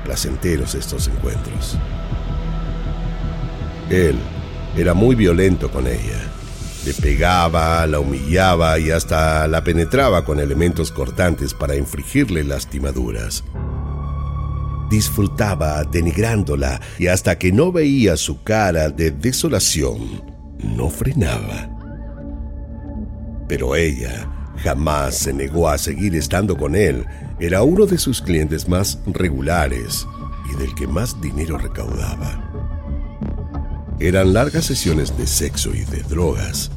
placenteros 0.04 0.74
estos 0.74 1.06
encuentros. 1.06 1.78
Él 3.88 4.16
era 4.76 4.92
muy 4.92 5.14
violento 5.14 5.70
con 5.70 5.86
ella. 5.86 6.20
Le 6.84 6.94
pegaba, 6.94 7.86
la 7.86 8.00
humillaba 8.00 8.80
y 8.80 8.90
hasta 8.90 9.46
la 9.46 9.62
penetraba 9.62 10.24
con 10.24 10.40
elementos 10.40 10.90
cortantes 10.90 11.54
para 11.54 11.76
infligirle 11.76 12.42
lastimaduras. 12.42 13.44
Disfrutaba 14.90 15.82
denigrándola 15.84 16.80
y 16.98 17.06
hasta 17.06 17.38
que 17.38 17.52
no 17.52 17.72
veía 17.72 18.16
su 18.16 18.42
cara 18.42 18.90
de 18.90 19.10
desolación, 19.10 20.22
no 20.58 20.90
frenaba. 20.90 21.70
Pero 23.48 23.74
ella 23.76 24.28
Jamás 24.62 25.16
se 25.16 25.32
negó 25.32 25.68
a 25.68 25.78
seguir 25.78 26.14
estando 26.14 26.56
con 26.56 26.74
él. 26.76 27.04
Era 27.40 27.62
uno 27.62 27.86
de 27.86 27.98
sus 27.98 28.22
clientes 28.22 28.68
más 28.68 28.98
regulares 29.06 30.06
y 30.50 30.56
del 30.58 30.74
que 30.74 30.86
más 30.86 31.20
dinero 31.20 31.58
recaudaba. 31.58 32.50
Eran 33.98 34.32
largas 34.32 34.64
sesiones 34.64 35.16
de 35.16 35.26
sexo 35.26 35.74
y 35.74 35.84
de 35.84 36.02
drogas, 36.02 36.70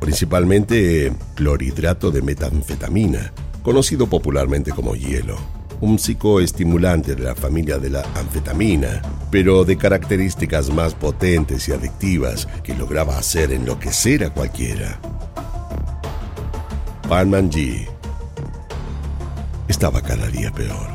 principalmente 0.00 1.12
clorhidrato 1.34 2.10
de 2.10 2.22
metanfetamina, 2.22 3.32
conocido 3.62 4.08
popularmente 4.08 4.70
como 4.72 4.94
hielo, 4.94 5.36
un 5.84 5.98
psicoestimulante 5.98 7.14
de 7.14 7.24
la 7.24 7.34
familia 7.34 7.76
de 7.76 7.90
la 7.90 8.00
anfetamina, 8.14 9.02
pero 9.30 9.66
de 9.66 9.76
características 9.76 10.70
más 10.70 10.94
potentes 10.94 11.68
y 11.68 11.72
adictivas 11.72 12.48
que 12.62 12.74
lograba 12.74 13.18
hacer 13.18 13.52
enloquecer 13.52 14.24
a 14.24 14.30
cualquiera. 14.30 14.98
Pan 17.06 17.28
Manji 17.28 17.84
estaba 19.68 20.00
cada 20.00 20.26
día 20.28 20.50
peor. 20.52 20.88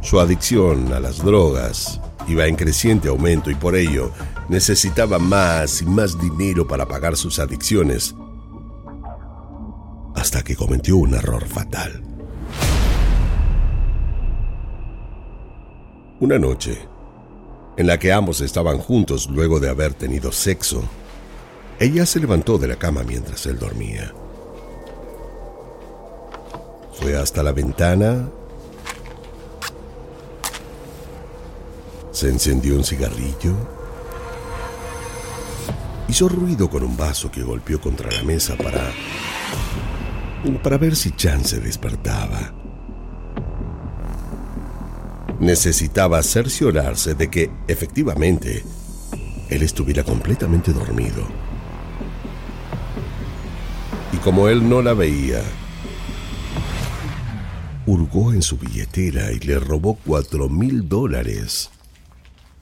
Su 0.00 0.20
adicción 0.20 0.94
a 0.94 1.00
las 1.00 1.18
drogas 1.18 2.00
iba 2.26 2.46
en 2.46 2.56
creciente 2.56 3.08
aumento 3.08 3.50
y 3.50 3.56
por 3.56 3.76
ello 3.76 4.10
necesitaba 4.48 5.18
más 5.18 5.82
y 5.82 5.84
más 5.84 6.18
dinero 6.18 6.66
para 6.66 6.88
pagar 6.88 7.14
sus 7.18 7.38
adicciones, 7.38 8.14
hasta 10.20 10.42
que 10.42 10.54
cometió 10.54 10.98
un 10.98 11.14
error 11.14 11.46
fatal. 11.48 12.02
Una 16.20 16.38
noche, 16.38 16.78
en 17.78 17.86
la 17.86 17.98
que 17.98 18.12
ambos 18.12 18.42
estaban 18.42 18.76
juntos 18.76 19.30
luego 19.30 19.60
de 19.60 19.70
haber 19.70 19.94
tenido 19.94 20.30
sexo, 20.30 20.82
ella 21.78 22.04
se 22.04 22.20
levantó 22.20 22.58
de 22.58 22.68
la 22.68 22.76
cama 22.76 23.02
mientras 23.02 23.46
él 23.46 23.58
dormía. 23.58 24.12
Fue 27.00 27.16
hasta 27.16 27.42
la 27.42 27.52
ventana. 27.52 28.28
Se 32.12 32.28
encendió 32.28 32.74
un 32.74 32.84
cigarrillo. 32.84 33.54
Hizo 36.08 36.28
ruido 36.28 36.68
con 36.68 36.82
un 36.82 36.94
vaso 36.94 37.30
que 37.30 37.42
golpeó 37.42 37.80
contra 37.80 38.10
la 38.10 38.22
mesa 38.22 38.54
para. 38.56 38.92
Para 40.62 40.78
ver 40.78 40.96
si 40.96 41.12
Chan 41.12 41.44
se 41.44 41.60
despertaba. 41.60 42.52
Necesitaba 45.38 46.22
cerciorarse 46.22 47.14
de 47.14 47.30
que, 47.30 47.50
efectivamente, 47.68 48.64
él 49.48 49.62
estuviera 49.62 50.04
completamente 50.04 50.72
dormido. 50.72 51.26
Y 54.12 54.16
como 54.18 54.48
él 54.48 54.68
no 54.68 54.82
la 54.82 54.92
veía, 54.92 55.42
hurgó 57.86 58.32
en 58.32 58.42
su 58.42 58.58
billetera 58.58 59.32
y 59.32 59.38
le 59.40 59.58
robó 59.58 59.98
cuatro 60.04 60.48
mil 60.48 60.88
dólares 60.88 61.70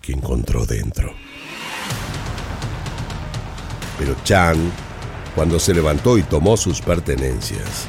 que 0.01 0.13
encontró 0.13 0.67
dentro. 0.67 1.13
Pero 3.99 4.15
Chan, 4.25 4.57
cuando 5.39 5.61
se 5.61 5.73
levantó 5.73 6.19
y 6.19 6.25
tomó 6.25 6.57
sus 6.57 6.81
pertenencias, 6.81 7.87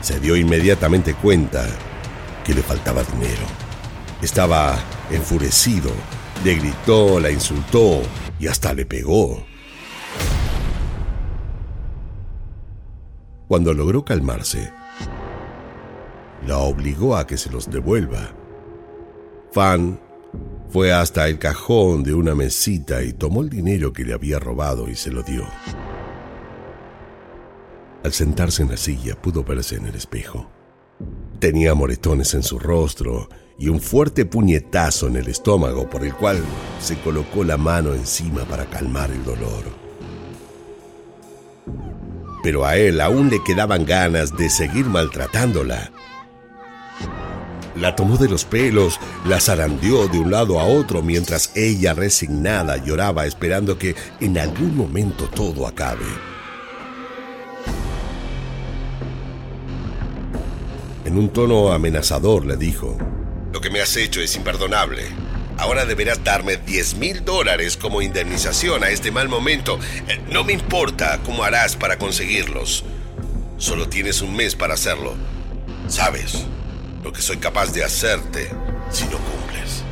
se 0.00 0.18
dio 0.20 0.36
inmediatamente 0.36 1.12
cuenta 1.12 1.66
que 2.46 2.54
le 2.54 2.62
faltaba 2.62 3.02
dinero. 3.02 3.42
Estaba 4.22 4.78
enfurecido, 5.10 5.90
le 6.42 6.54
gritó, 6.54 7.20
la 7.20 7.30
insultó 7.30 8.00
y 8.38 8.46
hasta 8.46 8.72
le 8.72 8.86
pegó. 8.86 9.44
Cuando 13.46 13.74
logró 13.74 14.02
calmarse, 14.02 14.72
la 16.46 16.56
obligó 16.56 17.18
a 17.18 17.26
que 17.26 17.36
se 17.36 17.50
los 17.50 17.70
devuelva. 17.70 18.30
Fan 19.52 20.00
fue 20.70 20.90
hasta 20.90 21.28
el 21.28 21.38
cajón 21.38 22.02
de 22.02 22.14
una 22.14 22.34
mesita 22.34 23.02
y 23.02 23.12
tomó 23.12 23.42
el 23.42 23.50
dinero 23.50 23.92
que 23.92 24.04
le 24.04 24.14
había 24.14 24.38
robado 24.38 24.88
y 24.88 24.96
se 24.96 25.10
lo 25.10 25.22
dio. 25.22 25.44
Al 28.04 28.12
sentarse 28.12 28.62
en 28.62 28.70
la 28.70 28.76
silla 28.76 29.20
pudo 29.20 29.44
verse 29.44 29.76
en 29.76 29.86
el 29.86 29.94
espejo. 29.94 30.50
Tenía 31.38 31.74
moretones 31.74 32.34
en 32.34 32.42
su 32.42 32.58
rostro 32.58 33.28
y 33.58 33.68
un 33.68 33.80
fuerte 33.80 34.24
puñetazo 34.24 35.06
en 35.08 35.16
el 35.16 35.28
estómago 35.28 35.88
por 35.88 36.04
el 36.04 36.14
cual 36.14 36.38
se 36.80 36.98
colocó 37.00 37.44
la 37.44 37.56
mano 37.56 37.94
encima 37.94 38.44
para 38.44 38.66
calmar 38.66 39.10
el 39.10 39.24
dolor. 39.24 39.64
Pero 42.42 42.64
a 42.64 42.76
él 42.76 43.00
aún 43.00 43.28
le 43.28 43.42
quedaban 43.44 43.84
ganas 43.84 44.36
de 44.36 44.48
seguir 44.48 44.86
maltratándola 44.86 45.92
la 47.76 47.96
tomó 47.96 48.16
de 48.16 48.28
los 48.28 48.44
pelos, 48.44 48.98
la 49.24 49.40
zarandeó 49.40 50.08
de 50.08 50.18
un 50.18 50.30
lado 50.30 50.60
a 50.60 50.64
otro 50.64 51.02
mientras 51.02 51.52
ella 51.54 51.94
resignada 51.94 52.76
lloraba 52.76 53.26
esperando 53.26 53.78
que 53.78 53.94
en 54.20 54.38
algún 54.38 54.76
momento 54.76 55.28
todo 55.28 55.66
acabe. 55.66 56.29
En 61.10 61.18
un 61.18 61.30
tono 61.30 61.72
amenazador 61.72 62.46
le 62.46 62.56
dijo, 62.56 62.96
Lo 63.52 63.60
que 63.60 63.68
me 63.68 63.80
has 63.80 63.96
hecho 63.96 64.20
es 64.20 64.36
imperdonable. 64.36 65.02
Ahora 65.58 65.84
deberás 65.84 66.22
darme 66.22 66.56
10 66.56 66.98
mil 66.98 67.24
dólares 67.24 67.76
como 67.76 68.00
indemnización 68.00 68.84
a 68.84 68.90
este 68.90 69.10
mal 69.10 69.28
momento. 69.28 69.80
Eh, 70.06 70.20
no 70.30 70.44
me 70.44 70.52
importa 70.52 71.18
cómo 71.26 71.42
harás 71.42 71.74
para 71.74 71.98
conseguirlos. 71.98 72.84
Solo 73.58 73.88
tienes 73.88 74.22
un 74.22 74.36
mes 74.36 74.54
para 74.54 74.74
hacerlo. 74.74 75.14
¿Sabes? 75.88 76.46
lo 77.02 77.12
que 77.12 77.22
soy 77.22 77.38
capaz 77.38 77.72
de 77.72 77.82
hacerte 77.82 78.48
si 78.92 79.02
no 79.06 79.18
cumples. 79.18 79.82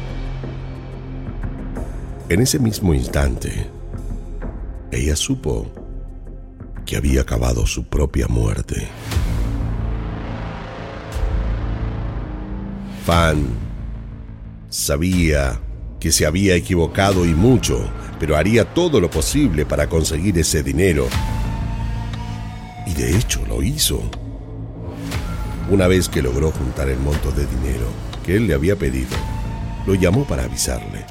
En 2.28 2.40
ese 2.40 2.60
mismo 2.60 2.94
instante, 2.94 3.66
ella 4.92 5.16
supo 5.16 5.68
que 6.86 6.96
había 6.96 7.22
acabado 7.22 7.66
su 7.66 7.88
propia 7.88 8.28
muerte. 8.28 8.86
Fan 13.08 13.46
sabía 14.68 15.58
que 15.98 16.12
se 16.12 16.26
había 16.26 16.54
equivocado 16.56 17.24
y 17.24 17.32
mucho, 17.32 17.88
pero 18.20 18.36
haría 18.36 18.66
todo 18.66 19.00
lo 19.00 19.10
posible 19.10 19.64
para 19.64 19.88
conseguir 19.88 20.38
ese 20.38 20.62
dinero. 20.62 21.08
Y 22.86 22.92
de 22.92 23.16
hecho 23.16 23.42
lo 23.48 23.62
hizo. 23.62 24.02
Una 25.70 25.86
vez 25.86 26.10
que 26.10 26.20
logró 26.20 26.50
juntar 26.50 26.90
el 26.90 26.98
monto 26.98 27.30
de 27.30 27.46
dinero 27.46 27.86
que 28.26 28.36
él 28.36 28.46
le 28.46 28.52
había 28.52 28.76
pedido, 28.76 29.16
lo 29.86 29.94
llamó 29.94 30.24
para 30.24 30.44
avisarle. 30.44 31.06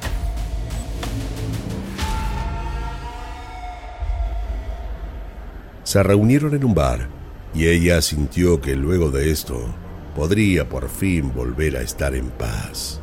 Se 5.82 6.00
reunieron 6.04 6.54
en 6.54 6.64
un 6.64 6.74
bar 6.74 7.08
y 7.52 7.66
ella 7.66 8.00
sintió 8.02 8.60
que 8.60 8.76
luego 8.76 9.10
de 9.10 9.32
esto 9.32 9.74
podría 10.14 10.68
por 10.68 10.88
fin 10.88 11.32
volver 11.34 11.76
a 11.76 11.82
estar 11.82 12.14
en 12.14 12.28
paz. 12.30 13.00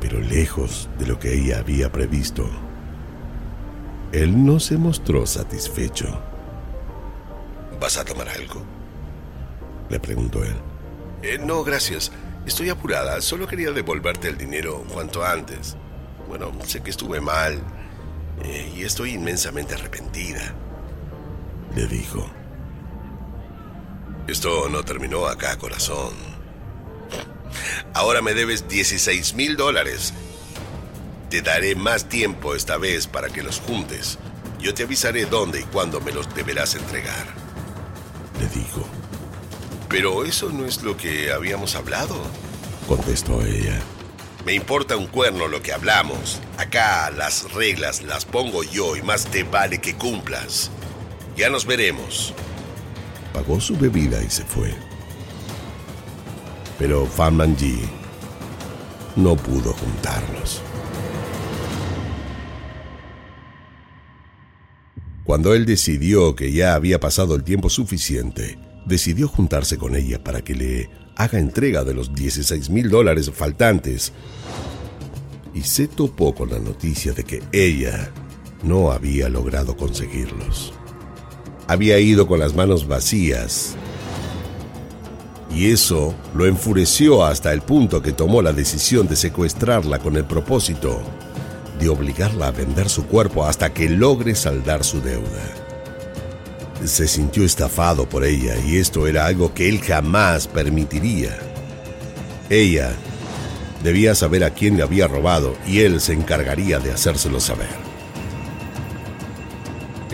Pero 0.00 0.20
lejos 0.20 0.88
de 0.98 1.06
lo 1.06 1.18
que 1.18 1.34
ella 1.34 1.58
había 1.60 1.90
previsto, 1.90 2.48
él 4.12 4.44
no 4.44 4.60
se 4.60 4.76
mostró 4.76 5.26
satisfecho. 5.26 6.20
¿Vas 7.80 7.96
a 7.98 8.04
tomar 8.04 8.28
algo? 8.28 8.62
le 9.88 10.00
preguntó 10.00 10.42
él. 10.42 10.54
Eh, 11.22 11.38
no, 11.38 11.62
gracias. 11.62 12.10
Estoy 12.46 12.68
apurada. 12.68 13.20
Solo 13.20 13.46
quería 13.46 13.70
devolverte 13.70 14.28
el 14.28 14.36
dinero 14.36 14.84
cuanto 14.92 15.24
antes. 15.24 15.76
Bueno, 16.28 16.52
sé 16.64 16.82
que 16.82 16.90
estuve 16.90 17.20
mal 17.20 17.62
eh, 18.42 18.72
y 18.76 18.82
estoy 18.82 19.12
inmensamente 19.12 19.74
arrepentida, 19.74 20.54
le 21.74 21.86
dijo. 21.86 22.26
Esto 24.26 24.68
no 24.70 24.82
terminó 24.82 25.26
acá, 25.26 25.58
corazón. 25.58 26.14
Ahora 27.92 28.22
me 28.22 28.34
debes 28.34 28.68
16 28.68 29.34
mil 29.34 29.56
dólares. 29.56 30.14
Te 31.28 31.42
daré 31.42 31.74
más 31.74 32.08
tiempo 32.08 32.54
esta 32.54 32.78
vez 32.78 33.06
para 33.06 33.28
que 33.28 33.42
los 33.42 33.60
juntes. 33.60 34.18
Yo 34.58 34.72
te 34.72 34.84
avisaré 34.84 35.26
dónde 35.26 35.60
y 35.60 35.64
cuándo 35.64 36.00
me 36.00 36.12
los 36.12 36.34
deberás 36.34 36.74
entregar, 36.74 37.26
le 38.40 38.48
dijo. 38.48 38.88
Pero 39.88 40.24
eso 40.24 40.48
no 40.48 40.64
es 40.64 40.82
lo 40.82 40.96
que 40.96 41.30
habíamos 41.30 41.74
hablado, 41.74 42.16
contestó 42.88 43.44
ella. 43.44 43.78
Me 44.46 44.54
importa 44.54 44.96
un 44.96 45.06
cuerno 45.06 45.48
lo 45.48 45.62
que 45.62 45.72
hablamos. 45.72 46.40
Acá 46.56 47.10
las 47.10 47.52
reglas 47.52 48.02
las 48.02 48.24
pongo 48.24 48.62
yo 48.62 48.96
y 48.96 49.02
más 49.02 49.26
te 49.26 49.42
vale 49.42 49.80
que 49.80 49.96
cumplas. 49.96 50.70
Ya 51.36 51.50
nos 51.50 51.66
veremos. 51.66 52.34
Pagó 53.34 53.60
su 53.60 53.76
bebida 53.76 54.22
y 54.22 54.30
se 54.30 54.44
fue. 54.44 54.72
Pero 56.78 57.04
Fan 57.04 57.36
Manji 57.36 57.80
no 59.16 59.34
pudo 59.36 59.72
juntarlos. 59.72 60.62
Cuando 65.24 65.52
él 65.52 65.66
decidió 65.66 66.36
que 66.36 66.52
ya 66.52 66.74
había 66.74 67.00
pasado 67.00 67.34
el 67.34 67.42
tiempo 67.42 67.68
suficiente, 67.70 68.56
decidió 68.86 69.26
juntarse 69.26 69.78
con 69.78 69.96
ella 69.96 70.22
para 70.22 70.42
que 70.42 70.54
le 70.54 70.90
haga 71.16 71.40
entrega 71.40 71.82
de 71.82 71.94
los 71.94 72.14
16 72.14 72.70
mil 72.70 72.88
dólares 72.88 73.32
faltantes 73.32 74.12
y 75.52 75.62
se 75.62 75.88
topó 75.88 76.36
con 76.36 76.50
la 76.50 76.60
noticia 76.60 77.12
de 77.12 77.24
que 77.24 77.42
ella 77.50 78.12
no 78.62 78.92
había 78.92 79.28
logrado 79.28 79.76
conseguirlos. 79.76 80.72
Había 81.66 81.98
ido 81.98 82.26
con 82.26 82.38
las 82.38 82.54
manos 82.54 82.86
vacías 82.86 83.74
y 85.54 85.70
eso 85.70 86.14
lo 86.34 86.46
enfureció 86.46 87.24
hasta 87.24 87.52
el 87.52 87.62
punto 87.62 88.02
que 88.02 88.12
tomó 88.12 88.42
la 88.42 88.52
decisión 88.52 89.06
de 89.06 89.16
secuestrarla 89.16 90.00
con 90.00 90.16
el 90.16 90.24
propósito 90.24 91.00
de 91.78 91.88
obligarla 91.88 92.48
a 92.48 92.50
vender 92.50 92.88
su 92.88 93.06
cuerpo 93.06 93.44
hasta 93.46 93.72
que 93.72 93.88
logre 93.88 94.34
saldar 94.34 94.84
su 94.84 95.00
deuda 95.00 95.64
se 96.86 97.08
sintió 97.08 97.44
estafado 97.44 98.08
por 98.08 98.24
ella 98.24 98.56
y 98.66 98.76
esto 98.76 99.06
era 99.06 99.26
algo 99.26 99.54
que 99.54 99.68
él 99.68 99.80
jamás 99.80 100.46
permitiría. 100.46 101.38
Ella 102.50 102.92
debía 103.82 104.14
saber 104.14 104.44
a 104.44 104.50
quién 104.50 104.76
le 104.76 104.82
había 104.82 105.08
robado 105.08 105.56
y 105.66 105.80
él 105.80 106.00
se 106.00 106.12
encargaría 106.12 106.78
de 106.78 106.92
hacérselo 106.92 107.40
saber. 107.40 107.93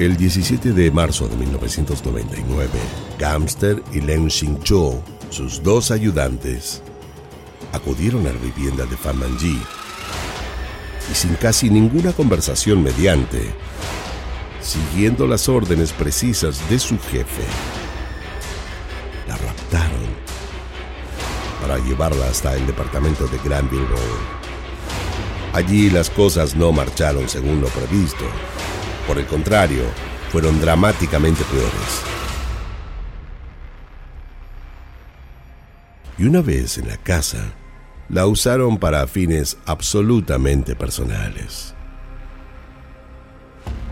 El 0.01 0.17
17 0.17 0.73
de 0.73 0.91
marzo 0.91 1.29
de 1.29 1.37
1999, 1.37 2.71
Gamster 3.19 3.83
y 3.93 4.01
Len 4.01 4.31
Xingzhou, 4.31 5.03
sus 5.29 5.63
dos 5.63 5.91
ayudantes, 5.91 6.81
acudieron 7.75 8.27
a 8.27 8.33
la 8.33 8.39
vivienda 8.39 8.87
de 8.87 8.97
Fan 8.97 9.19
Manji 9.19 9.61
y 11.11 11.15
sin 11.15 11.35
casi 11.35 11.69
ninguna 11.69 12.15
conversación 12.15 12.83
mediante, 12.83 13.51
siguiendo 14.63 15.27
las 15.27 15.51
órdenes 15.51 15.93
precisas 15.93 16.67
de 16.71 16.79
su 16.79 16.99
jefe. 16.99 17.45
La 19.29 19.37
raptaron 19.37 20.09
para 21.61 21.79
llevarla 21.79 22.27
hasta 22.27 22.57
el 22.57 22.67
departamento 22.67 23.27
de 23.27 23.37
Granville 23.45 23.87
Road. 23.87 24.41
Allí 25.53 25.91
las 25.91 26.09
cosas 26.09 26.57
no 26.57 26.73
marcharon 26.73 27.29
según 27.29 27.61
lo 27.61 27.69
previsto. 27.69 28.25
Por 29.11 29.18
el 29.18 29.27
contrario, 29.27 29.83
fueron 30.31 30.61
dramáticamente 30.61 31.42
peores. 31.42 32.03
Y 36.16 36.27
una 36.27 36.40
vez 36.42 36.79
en 36.79 36.87
la 36.87 36.96
casa, 36.96 37.53
la 38.09 38.29
usaron 38.29 38.79
para 38.79 39.05
fines 39.09 39.59
absolutamente 39.66 40.77
personales. 40.77 41.75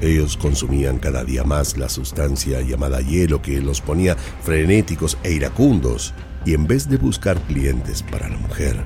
Ellos 0.00 0.36
consumían 0.36 0.98
cada 0.98 1.24
día 1.24 1.42
más 1.42 1.76
la 1.76 1.88
sustancia 1.88 2.60
llamada 2.60 3.00
hielo 3.00 3.42
que 3.42 3.60
los 3.60 3.80
ponía 3.80 4.14
frenéticos 4.44 5.18
e 5.24 5.32
iracundos 5.32 6.14
y 6.44 6.54
en 6.54 6.68
vez 6.68 6.88
de 6.88 6.96
buscar 6.96 7.40
clientes 7.40 8.04
para 8.04 8.28
la 8.28 8.36
mujer, 8.36 8.84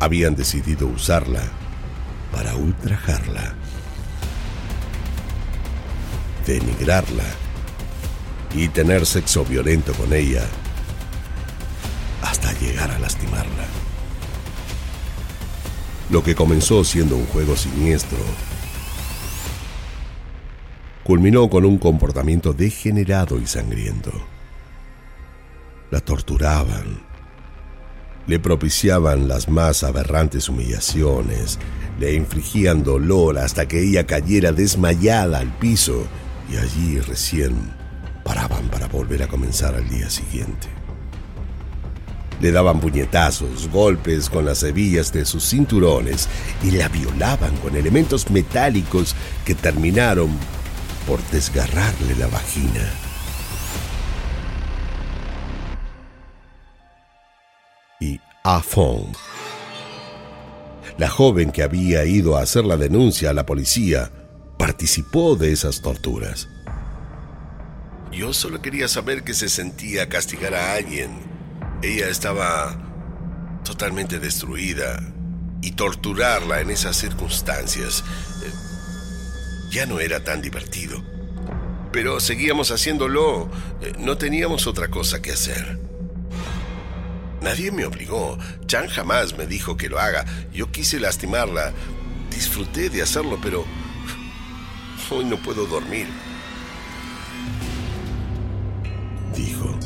habían 0.00 0.34
decidido 0.34 0.88
usarla 0.88 1.44
para 2.32 2.56
ultrajarla, 2.56 3.54
denigrarla 6.46 7.24
y 8.54 8.68
tener 8.68 9.06
sexo 9.06 9.44
violento 9.44 9.92
con 9.94 10.12
ella 10.12 10.44
hasta 12.22 12.52
llegar 12.58 12.90
a 12.90 12.98
lastimarla. 12.98 13.66
Lo 16.10 16.22
que 16.22 16.34
comenzó 16.34 16.84
siendo 16.84 17.16
un 17.16 17.26
juego 17.26 17.56
siniestro 17.56 18.18
culminó 21.02 21.48
con 21.50 21.64
un 21.64 21.78
comportamiento 21.78 22.52
degenerado 22.52 23.38
y 23.38 23.46
sangriento. 23.46 24.12
La 25.90 26.00
torturaban, 26.00 27.02
le 28.26 28.38
propiciaban 28.38 29.26
las 29.26 29.48
más 29.48 29.82
aberrantes 29.82 30.48
humillaciones, 30.48 31.58
le 31.98 32.14
infligían 32.14 32.84
dolor 32.84 33.38
hasta 33.38 33.66
que 33.66 33.82
ella 33.82 34.06
cayera 34.06 34.52
desmayada 34.52 35.38
al 35.38 35.52
piso 35.58 36.06
y 36.50 36.56
allí 36.56 36.98
recién 37.00 37.72
paraban 38.24 38.68
para 38.68 38.88
volver 38.88 39.22
a 39.22 39.28
comenzar 39.28 39.74
al 39.74 39.88
día 39.88 40.08
siguiente. 40.10 40.68
Le 42.40 42.50
daban 42.50 42.80
puñetazos, 42.80 43.68
golpes 43.68 44.28
con 44.28 44.44
las 44.44 44.62
hebillas 44.62 45.12
de 45.12 45.24
sus 45.24 45.44
cinturones 45.44 46.28
y 46.62 46.72
la 46.72 46.88
violaban 46.88 47.56
con 47.58 47.76
elementos 47.76 48.30
metálicos 48.30 49.14
que 49.44 49.54
terminaron 49.54 50.30
por 51.06 51.22
desgarrarle 51.30 52.16
la 52.16 52.26
vagina. 52.26 52.90
Y 58.00 58.20
Afon, 58.42 59.06
la 60.98 61.08
joven 61.08 61.52
que 61.52 61.62
había 61.62 62.04
ido 62.04 62.36
a 62.36 62.42
hacer 62.42 62.64
la 62.64 62.76
denuncia 62.76 63.30
a 63.30 63.34
la 63.34 63.46
policía, 63.46 64.10
participó 64.58 65.36
de 65.36 65.52
esas 65.52 65.80
torturas. 65.80 66.48
Yo 68.10 68.32
solo 68.32 68.60
quería 68.60 68.88
saber 68.88 69.24
que 69.24 69.34
se 69.34 69.48
sentía 69.48 70.08
castigar 70.08 70.54
a 70.54 70.74
alguien. 70.74 71.10
Ella 71.82 72.08
estaba 72.08 72.76
totalmente 73.64 74.18
destruida 74.18 75.02
y 75.62 75.72
torturarla 75.72 76.60
en 76.60 76.70
esas 76.70 76.96
circunstancias 76.96 78.04
ya 79.72 79.86
no 79.86 79.98
era 79.98 80.22
tan 80.22 80.42
divertido. 80.42 81.02
Pero 81.92 82.20
seguíamos 82.20 82.70
haciéndolo, 82.70 83.50
eh, 83.80 83.94
no 83.98 84.18
teníamos 84.18 84.66
otra 84.66 84.88
cosa 84.88 85.20
que 85.20 85.32
hacer. 85.32 85.78
Nadie 87.40 87.72
me 87.72 87.86
obligó, 87.86 88.38
Chan 88.66 88.88
jamás 88.88 89.36
me 89.36 89.46
dijo 89.46 89.76
que 89.76 89.88
lo 89.88 89.98
haga, 89.98 90.24
yo 90.52 90.70
quise 90.70 91.00
lastimarla, 91.00 91.72
disfruté 92.30 92.88
de 92.88 93.02
hacerlo, 93.02 93.38
pero 93.42 93.64
hoy 95.12 95.24
no 95.24 95.36
puedo 95.36 95.66
dormir. 95.66 96.08
Dijo. 99.34 99.78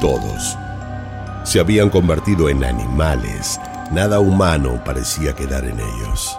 Todos 0.00 0.56
se 1.44 1.60
habían 1.60 1.90
convertido 1.90 2.48
en 2.48 2.64
animales, 2.64 3.60
nada 3.90 4.20
humano 4.20 4.82
parecía 4.84 5.34
quedar 5.34 5.64
en 5.64 5.78
ellos 5.78 6.38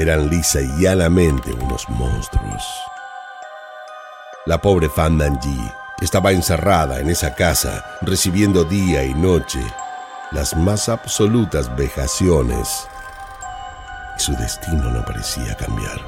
eran 0.00 0.30
lisa 0.30 0.62
y 0.62 0.68
llanamente 0.78 1.52
unos 1.52 1.86
monstruos. 1.90 2.64
La 4.46 4.58
pobre 4.58 4.88
Fan 4.88 5.16
Manji 5.16 5.70
estaba 6.00 6.32
encerrada 6.32 7.00
en 7.00 7.10
esa 7.10 7.34
casa, 7.34 7.84
recibiendo 8.00 8.64
día 8.64 9.04
y 9.04 9.12
noche 9.12 9.60
las 10.30 10.56
más 10.56 10.88
absolutas 10.88 11.74
vejaciones, 11.76 12.88
su 14.20 14.36
destino 14.36 14.90
no 14.92 15.02
parecía 15.02 15.56
cambiar. 15.56 15.98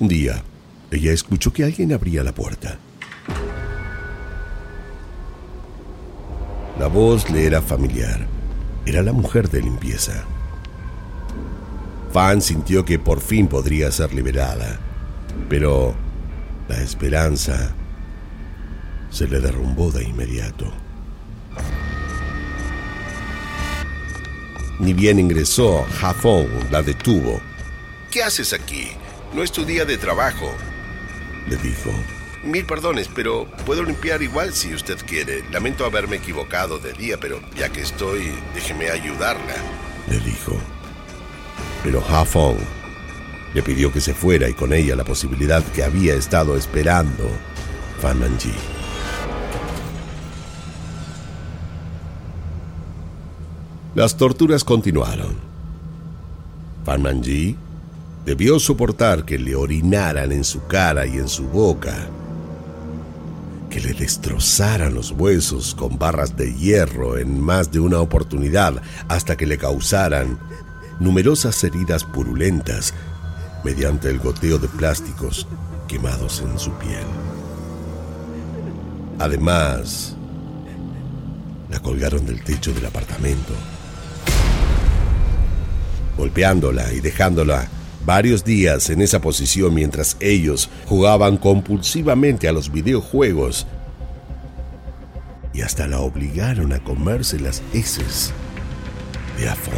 Un 0.00 0.08
día, 0.08 0.42
ella 0.90 1.12
escuchó 1.12 1.52
que 1.52 1.64
alguien 1.64 1.92
abría 1.92 2.24
la 2.24 2.32
puerta. 2.32 2.78
La 6.78 6.86
voz 6.86 7.28
le 7.28 7.46
era 7.46 7.60
familiar. 7.60 8.26
Era 8.86 9.02
la 9.02 9.12
mujer 9.12 9.50
de 9.50 9.60
limpieza. 9.60 10.24
Fan 12.10 12.40
sintió 12.40 12.86
que 12.86 12.98
por 12.98 13.20
fin 13.20 13.48
podría 13.48 13.90
ser 13.90 14.14
liberada, 14.14 14.78
pero 15.50 15.94
la 16.68 16.80
esperanza 16.80 17.74
se 19.10 19.28
le 19.28 19.40
derrumbó 19.40 19.90
de 19.90 20.04
inmediato. 20.04 20.83
Ni 24.78 24.92
bien 24.92 25.18
ingresó, 25.18 25.86
Jafón 25.98 26.48
la 26.70 26.82
detuvo. 26.82 27.40
¿Qué 28.10 28.22
haces 28.22 28.52
aquí? 28.52 28.88
No 29.32 29.42
es 29.42 29.52
tu 29.52 29.64
día 29.64 29.84
de 29.84 29.98
trabajo, 29.98 30.52
le 31.48 31.56
dijo. 31.56 31.90
Mil 32.42 32.64
perdones, 32.66 33.08
pero 33.14 33.46
puedo 33.64 33.82
limpiar 33.82 34.22
igual 34.22 34.52
si 34.52 34.74
usted 34.74 34.98
quiere. 35.06 35.42
Lamento 35.50 35.84
haberme 35.84 36.16
equivocado 36.16 36.78
de 36.78 36.92
día, 36.92 37.18
pero 37.18 37.40
ya 37.56 37.70
que 37.70 37.80
estoy, 37.80 38.32
déjeme 38.54 38.90
ayudarla, 38.90 39.54
le 40.08 40.18
dijo. 40.20 40.56
Pero 41.82 42.04
Ha 42.08 42.24
Fong 42.24 42.58
le 43.54 43.62
pidió 43.62 43.92
que 43.92 44.00
se 44.00 44.14
fuera 44.14 44.48
y 44.48 44.54
con 44.54 44.72
ella 44.72 44.96
la 44.96 45.04
posibilidad 45.04 45.62
que 45.72 45.84
había 45.84 46.14
estado 46.14 46.56
esperando 46.56 47.30
Fan 48.00 48.18
Manji. 48.18 48.73
Las 53.94 54.16
torturas 54.16 54.64
continuaron. 54.64 55.36
Fan 56.84 57.02
Manji 57.02 57.56
debió 58.26 58.58
soportar 58.58 59.24
que 59.24 59.38
le 59.38 59.54
orinaran 59.54 60.32
en 60.32 60.42
su 60.42 60.66
cara 60.66 61.06
y 61.06 61.18
en 61.18 61.28
su 61.28 61.44
boca 61.44 62.08
que 63.70 63.80
le 63.80 63.92
destrozaran 63.92 64.94
los 64.94 65.12
huesos 65.12 65.76
con 65.76 65.96
barras 65.98 66.36
de 66.36 66.54
hierro 66.54 67.18
en 67.18 67.40
más 67.40 67.70
de 67.70 67.78
una 67.78 68.00
oportunidad 68.00 68.82
hasta 69.08 69.36
que 69.36 69.46
le 69.46 69.58
causaran 69.58 70.38
numerosas 70.98 71.62
heridas 71.62 72.02
purulentas 72.02 72.94
mediante 73.62 74.10
el 74.10 74.18
goteo 74.18 74.58
de 74.58 74.68
plásticos 74.68 75.46
quemados 75.86 76.40
en 76.40 76.58
su 76.58 76.72
piel. 76.72 77.06
Además, 79.20 80.16
la 81.70 81.80
colgaron 81.80 82.24
del 82.26 82.42
techo 82.42 82.72
del 82.72 82.86
apartamento, 82.86 83.54
golpeándola 86.16 86.92
y 86.92 87.00
dejándola 87.00 87.68
varios 88.04 88.44
días 88.44 88.90
en 88.90 89.00
esa 89.00 89.20
posición 89.20 89.74
mientras 89.74 90.16
ellos 90.20 90.68
jugaban 90.86 91.36
compulsivamente 91.36 92.48
a 92.48 92.52
los 92.52 92.70
videojuegos 92.70 93.66
y 95.52 95.62
hasta 95.62 95.86
la 95.86 96.00
obligaron 96.00 96.72
a 96.72 96.80
comerse 96.80 97.38
las 97.38 97.62
heces 97.72 98.32
de 99.38 99.48
Afon. 99.48 99.74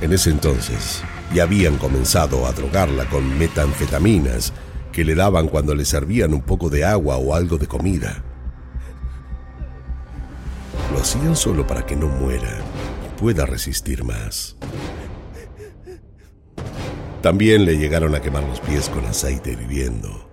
En 0.00 0.12
ese 0.12 0.30
entonces 0.30 1.02
ya 1.34 1.42
habían 1.42 1.76
comenzado 1.76 2.46
a 2.46 2.52
drogarla 2.52 3.06
con 3.06 3.38
metanfetaminas 3.38 4.52
que 4.92 5.04
le 5.04 5.14
daban 5.14 5.48
cuando 5.48 5.74
le 5.74 5.84
servían 5.84 6.34
un 6.34 6.42
poco 6.42 6.70
de 6.70 6.84
agua 6.84 7.16
o 7.16 7.34
algo 7.34 7.58
de 7.58 7.66
comida. 7.66 8.22
Lo 10.92 11.00
hacían 11.00 11.34
solo 11.34 11.66
para 11.66 11.84
que 11.84 11.96
no 11.96 12.06
muera 12.06 12.58
pueda 13.18 13.44
resistir 13.46 14.04
más. 14.04 14.56
También 17.20 17.64
le 17.64 17.76
llegaron 17.76 18.14
a 18.14 18.22
quemar 18.22 18.44
los 18.44 18.60
pies 18.60 18.88
con 18.88 19.04
aceite 19.04 19.50
hirviendo, 19.50 20.30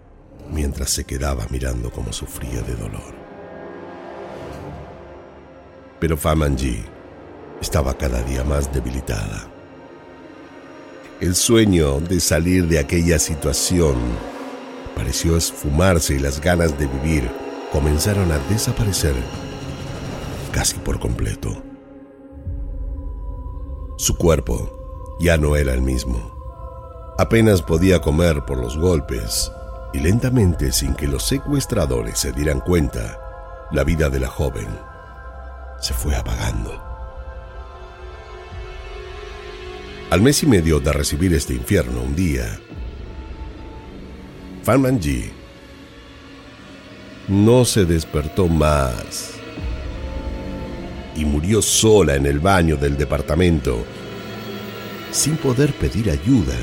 mientras 0.51 0.91
se 0.91 1.03
quedaba 1.03 1.47
mirando 1.49 1.91
cómo 1.91 2.13
sufría 2.13 2.61
de 2.61 2.75
dolor. 2.75 3.15
Pero 5.99 6.15
Famanji 6.15 6.83
estaba 7.59 7.97
cada 7.97 8.21
día 8.21 8.43
más 8.43 8.71
debilitada. 8.71 9.47
El 11.19 11.33
sueño 11.33 11.99
de 12.01 12.19
salir 12.19 12.67
de 12.67 12.77
aquella 12.77 13.17
situación 13.17 13.95
pareció 14.95 15.37
esfumarse 15.37 16.15
y 16.15 16.19
las 16.19 16.39
ganas 16.39 16.77
de 16.77 16.87
vivir 16.87 17.29
comenzaron 17.71 18.31
a 18.31 18.37
desaparecer 18.49 19.15
casi 20.51 20.77
por 20.77 20.99
completo. 20.99 21.64
Su 24.05 24.17
cuerpo 24.17 25.17
ya 25.19 25.35
no 25.35 25.55
era 25.55 25.73
el 25.73 25.81
mismo. 25.81 27.15
Apenas 27.17 27.63
podía 27.63 28.01
comer 28.01 28.45
por 28.45 28.59
los 28.59 28.77
golpes 28.77 29.51
y 29.93 29.99
lentamente, 29.99 30.71
sin 30.71 30.93
que 30.93 31.07
los 31.07 31.23
secuestradores 31.23 32.19
se 32.19 32.31
dieran 32.31 32.59
cuenta, 32.59 33.19
la 33.71 33.83
vida 33.83 34.11
de 34.11 34.19
la 34.19 34.27
joven 34.27 34.67
se 35.81 35.95
fue 35.95 36.15
apagando. 36.15 36.79
Al 40.11 40.21
mes 40.21 40.43
y 40.43 40.45
medio 40.45 40.79
de 40.79 40.93
recibir 40.93 41.33
este 41.33 41.55
infierno 41.55 42.03
un 42.03 42.15
día, 42.15 42.59
Fan 44.61 44.81
Manji 44.81 45.31
no 47.27 47.65
se 47.65 47.85
despertó 47.85 48.47
más 48.47 49.35
y 51.15 51.25
murió 51.25 51.61
sola 51.61 52.15
en 52.15 52.25
el 52.25 52.39
baño 52.39 52.75
del 52.75 52.97
departamento, 52.97 53.85
sin 55.15 55.37
poder 55.37 55.73
pedir 55.73 56.11
ayuda, 56.11 56.55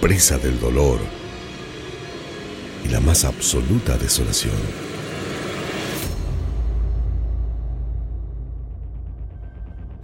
presa 0.00 0.38
del 0.38 0.60
dolor 0.60 1.00
y 2.84 2.88
la 2.88 3.00
más 3.00 3.24
absoluta 3.24 3.98
desolación. 3.98 4.54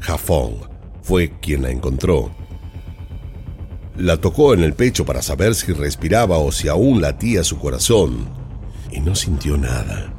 Jafón 0.01 0.57
fue 1.01 1.39
quien 1.41 1.63
la 1.63 1.71
encontró. 1.71 2.33
La 3.97 4.17
tocó 4.17 4.53
en 4.53 4.65
el 4.65 4.75
pecho 4.75 5.07
para 5.07 5.23
saber 5.23 5.55
si 5.55 5.73
respiraba 5.73 6.39
o 6.39 6.51
si 6.51 6.67
aún 6.67 7.01
latía 7.01 7.45
su 7.45 7.57
corazón 7.57 8.29
y 8.91 8.99
no 8.99 9.15
sintió 9.15 9.57
nada. 9.57 10.13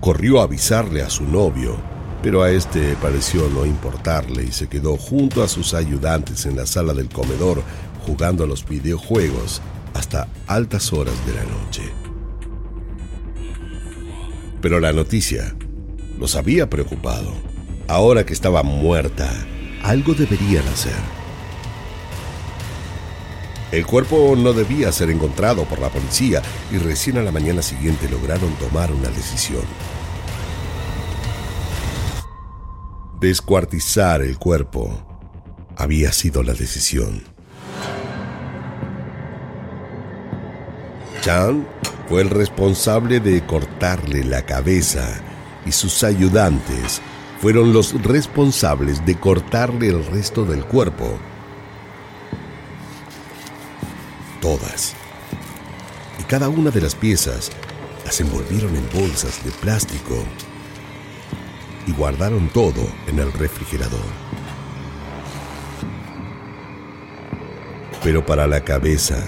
Corrió 0.00 0.40
a 0.40 0.44
avisarle 0.44 1.02
a 1.02 1.10
su 1.10 1.24
novio, 1.24 1.76
pero 2.22 2.42
a 2.42 2.50
este 2.50 2.94
pareció 3.02 3.48
no 3.48 3.66
importarle 3.66 4.44
y 4.44 4.52
se 4.52 4.68
quedó 4.68 4.96
junto 4.96 5.42
a 5.42 5.48
sus 5.48 5.74
ayudantes 5.74 6.46
en 6.46 6.56
la 6.56 6.66
sala 6.66 6.94
del 6.94 7.08
comedor 7.08 7.62
jugando 8.06 8.44
a 8.44 8.46
los 8.46 8.66
videojuegos 8.66 9.60
hasta 9.94 10.28
altas 10.46 10.92
horas 10.92 11.14
de 11.26 11.34
la 11.34 11.44
noche. 11.44 11.82
Pero 14.60 14.78
la 14.78 14.92
noticia 14.92 15.54
los 16.18 16.36
había 16.36 16.70
preocupado. 16.70 17.32
Ahora 17.88 18.24
que 18.24 18.32
estaba 18.32 18.62
muerta, 18.62 19.28
algo 19.82 20.14
deberían 20.14 20.66
hacer. 20.68 20.94
El 23.72 23.86
cuerpo 23.86 24.34
no 24.36 24.52
debía 24.52 24.92
ser 24.92 25.10
encontrado 25.10 25.64
por 25.64 25.80
la 25.80 25.88
policía 25.88 26.42
y 26.70 26.76
recién 26.76 27.18
a 27.18 27.22
la 27.22 27.32
mañana 27.32 27.62
siguiente 27.62 28.08
lograron 28.08 28.52
tomar 28.54 28.92
una 28.92 29.08
decisión. 29.08 29.62
Descuartizar 33.22 34.20
el 34.20 34.36
cuerpo 34.36 35.00
había 35.76 36.10
sido 36.12 36.42
la 36.42 36.54
decisión. 36.54 37.22
Chan 41.20 41.64
fue 42.08 42.22
el 42.22 42.30
responsable 42.30 43.20
de 43.20 43.46
cortarle 43.46 44.24
la 44.24 44.44
cabeza 44.44 45.22
y 45.64 45.70
sus 45.70 46.02
ayudantes 46.02 47.00
fueron 47.40 47.72
los 47.72 47.92
responsables 48.02 49.06
de 49.06 49.14
cortarle 49.14 49.90
el 49.90 50.04
resto 50.04 50.44
del 50.44 50.64
cuerpo 50.64 51.16
todas. 54.40 54.94
Y 56.18 56.24
cada 56.24 56.48
una 56.48 56.72
de 56.72 56.80
las 56.80 56.96
piezas 56.96 57.52
las 58.04 58.20
envolvieron 58.20 58.74
en 58.74 58.88
bolsas 58.92 59.44
de 59.44 59.52
plástico 59.52 60.24
y 61.86 61.92
guardaron 61.92 62.48
todo 62.48 62.86
en 63.06 63.18
el 63.18 63.32
refrigerador. 63.32 64.00
Pero 68.02 68.24
para 68.24 68.46
la 68.46 68.62
cabeza 68.62 69.22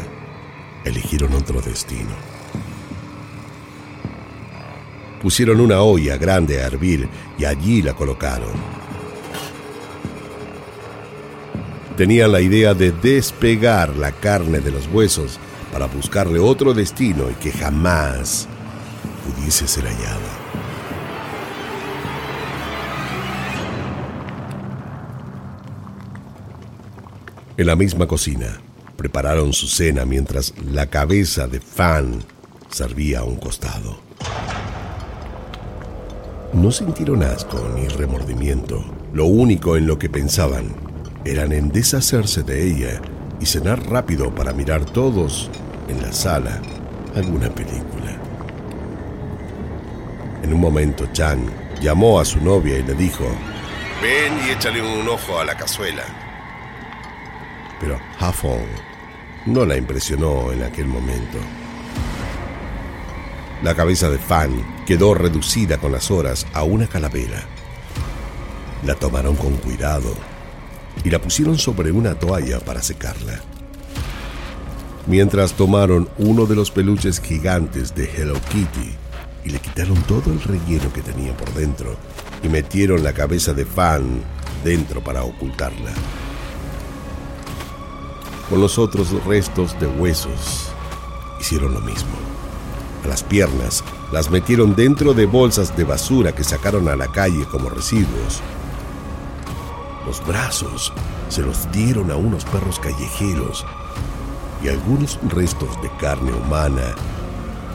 eligieron 0.85 1.33
otro 1.35 1.61
destino. 1.61 2.11
Pusieron 5.23 5.61
una 5.61 5.81
olla 5.81 6.17
grande 6.17 6.61
a 6.61 6.67
hervir 6.67 7.09
y 7.38 7.45
allí 7.45 7.83
la 7.83 7.95
colocaron. 7.95 8.53
Tenían 11.97 12.33
la 12.33 12.40
idea 12.40 12.75
de 12.75 12.90
despegar 12.90 13.97
la 13.97 14.11
carne 14.11 14.59
de 14.59 14.73
los 14.73 14.88
huesos 14.88 15.38
para 15.73 15.87
buscarle 15.87 16.40
otro 16.40 16.75
destino 16.75 17.31
y 17.31 17.35
que 17.35 17.53
jamás 17.53 18.49
pudiese 19.25 19.67
ser 19.69 19.85
hallada. 19.85 20.43
En 27.57 27.69
la 27.69 27.77
misma 27.77 28.09
cocina, 28.09 28.61
prepararon 28.97 29.53
su 29.53 29.69
cena 29.69 30.05
mientras 30.05 30.55
la 30.73 30.87
cabeza 30.87 31.47
de 31.47 31.61
Fan 31.61 32.25
servía 32.69 33.21
a 33.21 33.23
un 33.25 33.37
costado. 33.37 34.01
No 36.53 36.73
sintieron 36.73 37.23
asco 37.23 37.71
ni 37.77 37.87
remordimiento. 37.87 38.85
Lo 39.12 39.27
único 39.27 39.77
en 39.77 39.87
lo 39.87 40.01
que 40.01 40.11
pensaban 40.11 40.75
eran 41.25 41.53
en 41.53 41.71
deshacerse 41.71 42.43
de 42.43 42.67
ella 42.67 43.01
y 43.40 43.47
cenar 43.47 43.88
rápido 43.88 44.35
para 44.35 44.53
mirar 44.53 44.85
todos 44.85 45.49
en 45.88 46.03
la 46.03 46.12
sala 46.12 46.61
alguna 47.14 47.51
película. 47.51 48.19
En 50.43 50.53
un 50.53 50.61
momento 50.61 51.07
Chan 51.12 51.38
llamó 51.81 52.19
a 52.19 52.25
su 52.25 52.40
novia 52.40 52.77
y 52.79 52.83
le 52.83 52.95
dijo, 52.95 53.25
ven 54.03 54.33
y 54.45 54.51
échale 54.51 54.83
un 54.83 55.09
ojo 55.09 55.38
a 55.38 55.45
la 55.45 55.57
cazuela. 55.57 56.23
Pero 57.80 57.98
Hafong 58.18 58.66
no 59.46 59.66
la 59.66 59.76
impresionó 59.76 60.52
en 60.52 60.62
aquel 60.62 60.87
momento. 60.87 61.38
La 63.62 63.74
cabeza 63.74 64.10
de 64.10 64.18
Fan 64.18 64.84
quedó 64.87 65.14
reducida 65.14 65.78
con 65.78 65.92
las 65.92 66.10
horas 66.10 66.46
a 66.52 66.64
una 66.64 66.87
calavera. 66.87 67.42
La 68.84 68.94
tomaron 68.94 69.37
con 69.37 69.56
cuidado 69.56 70.14
y 71.02 71.10
la 71.10 71.18
pusieron 71.18 71.58
sobre 71.58 71.90
una 71.90 72.14
toalla 72.14 72.60
para 72.60 72.82
secarla. 72.82 73.40
Mientras 75.06 75.52
tomaron 75.54 76.08
uno 76.18 76.46
de 76.46 76.54
los 76.54 76.70
peluches 76.70 77.20
gigantes 77.20 77.94
de 77.94 78.04
Hello 78.04 78.34
Kitty 78.50 78.94
y 79.44 79.50
le 79.50 79.58
quitaron 79.58 80.02
todo 80.02 80.32
el 80.32 80.40
relleno 80.40 80.92
que 80.92 81.02
tenía 81.02 81.37
por 81.37 81.52
dentro 81.54 81.96
y 82.42 82.48
metieron 82.48 83.02
la 83.02 83.12
cabeza 83.12 83.52
de 83.52 83.64
Fan 83.64 84.22
dentro 84.64 85.02
para 85.02 85.22
ocultarla. 85.24 85.92
Con 88.50 88.61
los 88.61 88.78
otros 88.78 89.11
restos 89.24 89.78
de 89.80 89.87
huesos 89.87 90.70
hicieron 91.40 91.74
lo 91.74 91.80
mismo. 91.80 92.12
A 93.04 93.09
las 93.09 93.22
piernas 93.22 93.85
las 94.12 94.30
metieron 94.30 94.74
dentro 94.74 95.14
de 95.14 95.26
bolsas 95.26 95.76
de 95.76 95.85
basura 95.85 96.33
que 96.33 96.44
sacaron 96.44 96.88
a 96.88 96.96
la 96.96 97.09
calle 97.11 97.44
como 97.50 97.68
residuos 97.68 98.42
los 100.07 100.24
brazos 100.26 100.92
se 101.30 101.40
los 101.40 101.70
dieron 101.72 102.11
a 102.11 102.16
unos 102.16 102.44
perros 102.44 102.78
callejeros 102.78 103.64
y 104.62 104.68
algunos 104.68 105.18
restos 105.28 105.80
de 105.83 105.90
carne 105.98 106.33
humana, 106.33 106.94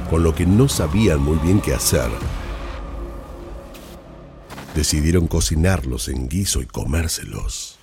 con 0.09 0.23
lo 0.23 0.33
que 0.33 0.45
no 0.45 0.67
sabían 0.67 1.21
muy 1.21 1.37
bien 1.39 1.59
qué 1.59 1.73
hacer. 1.73 2.09
Decidieron 4.75 5.27
cocinarlos 5.27 6.07
en 6.07 6.29
guiso 6.29 6.61
y 6.61 6.65
comérselos. 6.67 7.78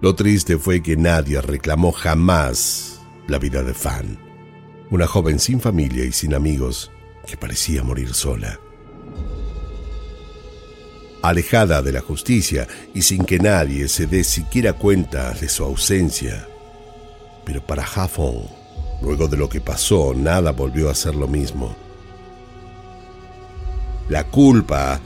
Lo 0.00 0.14
triste 0.14 0.58
fue 0.58 0.80
que 0.80 0.96
nadie 0.96 1.40
reclamó 1.40 1.90
jamás 1.90 3.00
la 3.26 3.38
vida 3.38 3.64
de 3.64 3.74
Fan, 3.74 4.16
una 4.90 5.08
joven 5.08 5.40
sin 5.40 5.60
familia 5.60 6.04
y 6.04 6.12
sin 6.12 6.34
amigos 6.34 6.92
que 7.26 7.36
parecía 7.36 7.82
morir 7.82 8.14
sola. 8.14 8.60
Alejada 11.20 11.82
de 11.82 11.90
la 11.90 12.00
justicia 12.00 12.68
y 12.94 13.02
sin 13.02 13.24
que 13.24 13.40
nadie 13.40 13.88
se 13.88 14.06
dé 14.06 14.22
siquiera 14.22 14.72
cuenta 14.72 15.32
de 15.32 15.48
su 15.48 15.64
ausencia. 15.64 16.48
Pero 17.44 17.60
para 17.66 17.82
Hafong, 17.82 18.46
luego 19.02 19.26
de 19.26 19.36
lo 19.36 19.48
que 19.48 19.60
pasó, 19.60 20.14
nada 20.14 20.52
volvió 20.52 20.90
a 20.90 20.94
ser 20.94 21.16
lo 21.16 21.26
mismo. 21.26 21.74
La 24.08 24.22
culpa 24.22 25.00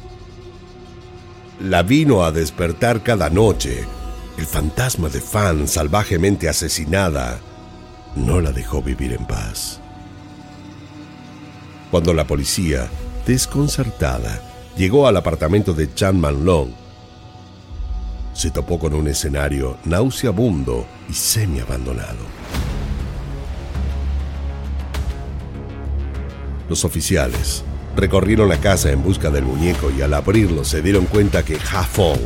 la 1.60 1.82
vino 1.82 2.24
a 2.24 2.30
despertar 2.30 3.02
cada 3.02 3.30
noche 3.30 3.86
el 4.42 4.48
fantasma 4.48 5.08
de 5.08 5.20
Fan 5.20 5.68
salvajemente 5.68 6.48
asesinada 6.48 7.38
no 8.16 8.40
la 8.40 8.50
dejó 8.50 8.82
vivir 8.82 9.12
en 9.12 9.24
paz. 9.24 9.78
Cuando 11.92 12.12
la 12.12 12.26
policía, 12.26 12.88
desconcertada, 13.24 14.42
llegó 14.76 15.06
al 15.06 15.16
apartamento 15.16 15.74
de 15.74 15.94
Chan 15.94 16.18
Man 16.18 16.44
Long. 16.44 16.70
Se 18.34 18.50
topó 18.50 18.80
con 18.80 18.94
un 18.94 19.06
escenario 19.06 19.76
nauseabundo 19.84 20.88
y 21.08 21.12
semi-abandonado. 21.12 22.26
Los 26.68 26.84
oficiales 26.84 27.62
recorrieron 27.94 28.48
la 28.48 28.58
casa 28.58 28.90
en 28.90 29.04
busca 29.04 29.30
del 29.30 29.44
muñeco 29.44 29.92
y 29.96 30.02
al 30.02 30.12
abrirlo 30.14 30.64
se 30.64 30.82
dieron 30.82 31.06
cuenta 31.06 31.44
que 31.44 31.58
Ha 31.72 31.84
Fong 31.84 32.18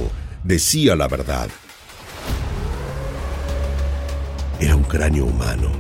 decía 0.44 0.96
la 0.96 1.08
verdad. 1.08 1.50
Era 4.60 4.74
un 4.74 4.84
cráneo 4.84 5.26
humano. 5.26 5.70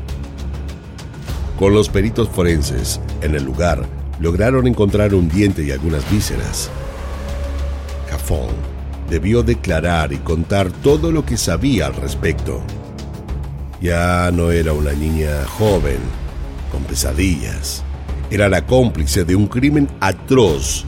Con 1.58 1.72
los 1.72 1.88
peritos 1.88 2.28
forenses 2.28 3.00
en 3.22 3.34
el 3.34 3.44
lugar, 3.44 3.86
lograron 4.20 4.66
encontrar 4.66 5.14
un 5.14 5.28
diente 5.28 5.62
y 5.62 5.70
algunas 5.70 6.08
vísceras. 6.10 6.70
Cafón 8.10 8.48
debió 9.08 9.42
declarar 9.42 10.12
y 10.12 10.18
contar 10.18 10.70
todo 10.70 11.10
lo 11.10 11.24
que 11.24 11.36
sabía 11.36 11.86
al 11.86 11.94
respecto. 11.94 12.60
Ya 13.80 14.30
no 14.32 14.50
era 14.50 14.72
una 14.72 14.92
niña 14.92 15.44
joven, 15.46 15.98
con 16.70 16.82
pesadillas. 16.84 17.82
Era 18.30 18.48
la 18.48 18.66
cómplice 18.66 19.24
de 19.24 19.36
un 19.36 19.46
crimen 19.46 19.88
atroz 20.00 20.84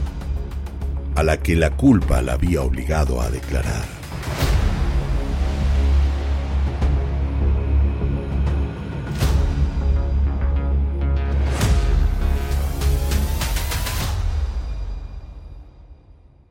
a 1.15 1.23
la 1.23 1.37
que 1.37 1.55
la 1.55 1.71
culpa 1.71 2.21
la 2.21 2.33
había 2.33 2.61
obligado 2.61 3.21
a 3.21 3.29
declarar. 3.29 3.98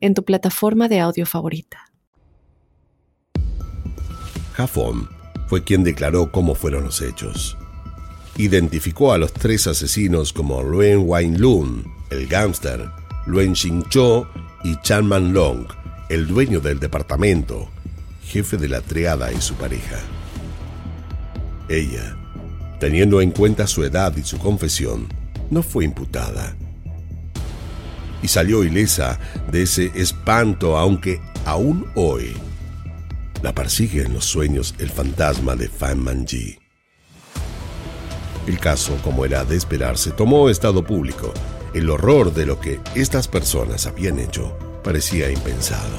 en 0.00 0.14
tu 0.14 0.24
plataforma 0.24 0.88
de 0.88 1.00
audio 1.00 1.26
favorita. 1.26 1.90
Jafón 4.54 5.08
fue 5.46 5.64
quien 5.64 5.84
declaró 5.84 6.30
cómo 6.30 6.54
fueron 6.54 6.84
los 6.84 7.00
hechos. 7.02 7.56
Identificó 8.36 9.12
a 9.12 9.18
los 9.18 9.32
tres 9.32 9.66
asesinos 9.66 10.32
como 10.32 10.62
Luen 10.62 11.00
Wang 11.06 11.38
Lun, 11.38 11.84
el 12.10 12.26
gángster, 12.26 12.88
Luen 13.26 13.54
Xingcho 13.54 14.28
y 14.64 14.80
Chan 14.82 15.06
Man 15.06 15.32
Long, 15.32 15.66
el 16.08 16.26
dueño 16.26 16.60
del 16.60 16.78
departamento, 16.78 17.68
jefe 18.22 18.56
de 18.56 18.68
la 18.68 18.80
triada 18.80 19.32
y 19.32 19.40
su 19.40 19.54
pareja. 19.54 19.98
Ella, 21.68 22.16
teniendo 22.78 23.20
en 23.20 23.30
cuenta 23.30 23.66
su 23.66 23.84
edad 23.84 24.16
y 24.16 24.22
su 24.22 24.38
confesión, 24.38 25.08
no 25.50 25.62
fue 25.62 25.84
imputada 25.84 26.56
y 28.22 28.28
salió 28.28 28.64
ilesa 28.64 29.18
de 29.50 29.62
ese 29.62 29.90
espanto, 29.94 30.78
aunque 30.78 31.20
aún 31.44 31.90
hoy 31.94 32.36
la 33.42 33.54
persigue 33.54 34.02
en 34.02 34.12
los 34.12 34.24
sueños 34.24 34.74
el 34.78 34.90
fantasma 34.90 35.56
de 35.56 35.68
Fan 35.68 35.98
Manji. 35.98 36.58
El 38.46 38.58
caso, 38.58 38.96
como 39.02 39.24
era 39.24 39.44
de 39.44 39.56
esperarse, 39.56 40.10
tomó 40.10 40.48
estado 40.50 40.84
público. 40.84 41.32
El 41.72 41.88
horror 41.88 42.34
de 42.34 42.46
lo 42.46 42.58
que 42.60 42.80
estas 42.94 43.28
personas 43.28 43.86
habían 43.86 44.18
hecho 44.18 44.56
parecía 44.82 45.30
impensado. 45.30 45.96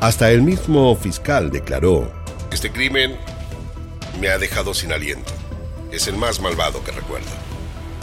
Hasta 0.00 0.30
el 0.30 0.42
mismo 0.42 0.94
fiscal 0.94 1.50
declaró, 1.50 2.12
Este 2.52 2.70
crimen 2.70 3.16
me 4.20 4.28
ha 4.28 4.38
dejado 4.38 4.74
sin 4.74 4.92
aliento. 4.92 5.32
Es 5.90 6.06
el 6.06 6.16
más 6.16 6.40
malvado 6.40 6.84
que 6.84 6.92
recuerdo. 6.92 7.30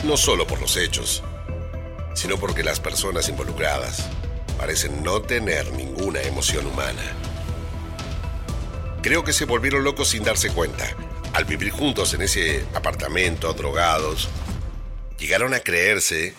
No 0.04 0.18
solo 0.18 0.46
por 0.46 0.60
los 0.60 0.76
hechos, 0.76 1.24
sino 2.14 2.38
porque 2.38 2.64
las 2.64 2.80
personas 2.80 3.30
involucradas 3.30 4.08
parecen 4.58 5.04
no 5.04 5.22
tener 5.22 5.72
ninguna 5.74 6.22
emoción 6.22 6.68
humana. 6.68 7.02
Creo 9.02 9.24
que 9.24 9.34
se 9.34 9.46
volvieron 9.46 9.84
locos 9.84 10.10
sin 10.10 10.24
darse 10.24 10.50
cuenta. 10.50 10.86
Al 11.34 11.46
vivir 11.46 11.72
juntos 11.72 12.14
en 12.14 12.22
ese 12.22 12.66
apartamento, 12.74 13.54
drogados, 13.54 14.30
llegaron 15.20 15.54
a 15.54 15.60
creerse 15.60 16.34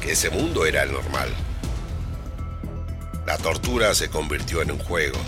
que 0.00 0.12
ese 0.12 0.30
mundo 0.30 0.66
era 0.66 0.82
el 0.82 0.92
normal. 0.92 1.28
La 3.26 3.36
tortura 3.36 3.94
se 3.94 4.08
convirtió 4.08 4.62
en 4.62 4.72
un 4.72 4.78
juego. 4.78 5.18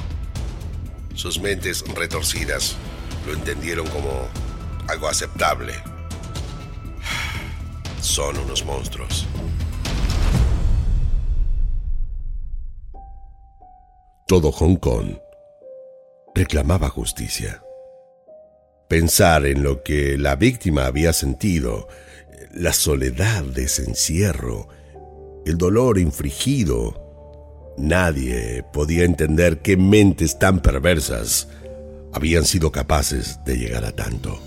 Sus 1.14 1.38
mentes 1.38 1.84
retorcidas 1.94 2.76
lo 3.26 3.34
entendieron 3.34 3.86
como 3.88 4.26
algo 4.88 5.08
aceptable. 5.08 5.74
Son 8.00 8.38
unos 8.38 8.64
monstruos. 8.64 9.26
Todo 14.30 14.52
Hong 14.52 14.76
Kong 14.76 15.16
reclamaba 16.36 16.88
justicia. 16.88 17.64
Pensar 18.86 19.44
en 19.44 19.64
lo 19.64 19.82
que 19.82 20.16
la 20.18 20.36
víctima 20.36 20.86
había 20.86 21.12
sentido, 21.12 21.88
la 22.54 22.72
soledad 22.72 23.42
de 23.42 23.64
ese 23.64 23.82
encierro, 23.82 24.68
el 25.44 25.58
dolor 25.58 25.98
infligido, 25.98 27.74
nadie 27.76 28.64
podía 28.72 29.02
entender 29.02 29.62
qué 29.62 29.76
mentes 29.76 30.38
tan 30.38 30.60
perversas 30.60 31.48
habían 32.12 32.44
sido 32.44 32.70
capaces 32.70 33.40
de 33.44 33.58
llegar 33.58 33.84
a 33.84 33.90
tanto. 33.90 34.38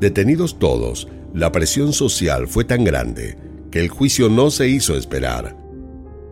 Detenidos 0.00 0.58
todos, 0.58 1.08
la 1.34 1.52
presión 1.52 1.92
social 1.92 2.48
fue 2.48 2.64
tan 2.64 2.84
grande 2.84 3.36
que 3.70 3.80
el 3.80 3.90
juicio 3.90 4.30
no 4.30 4.50
se 4.50 4.66
hizo 4.66 4.96
esperar 4.96 5.60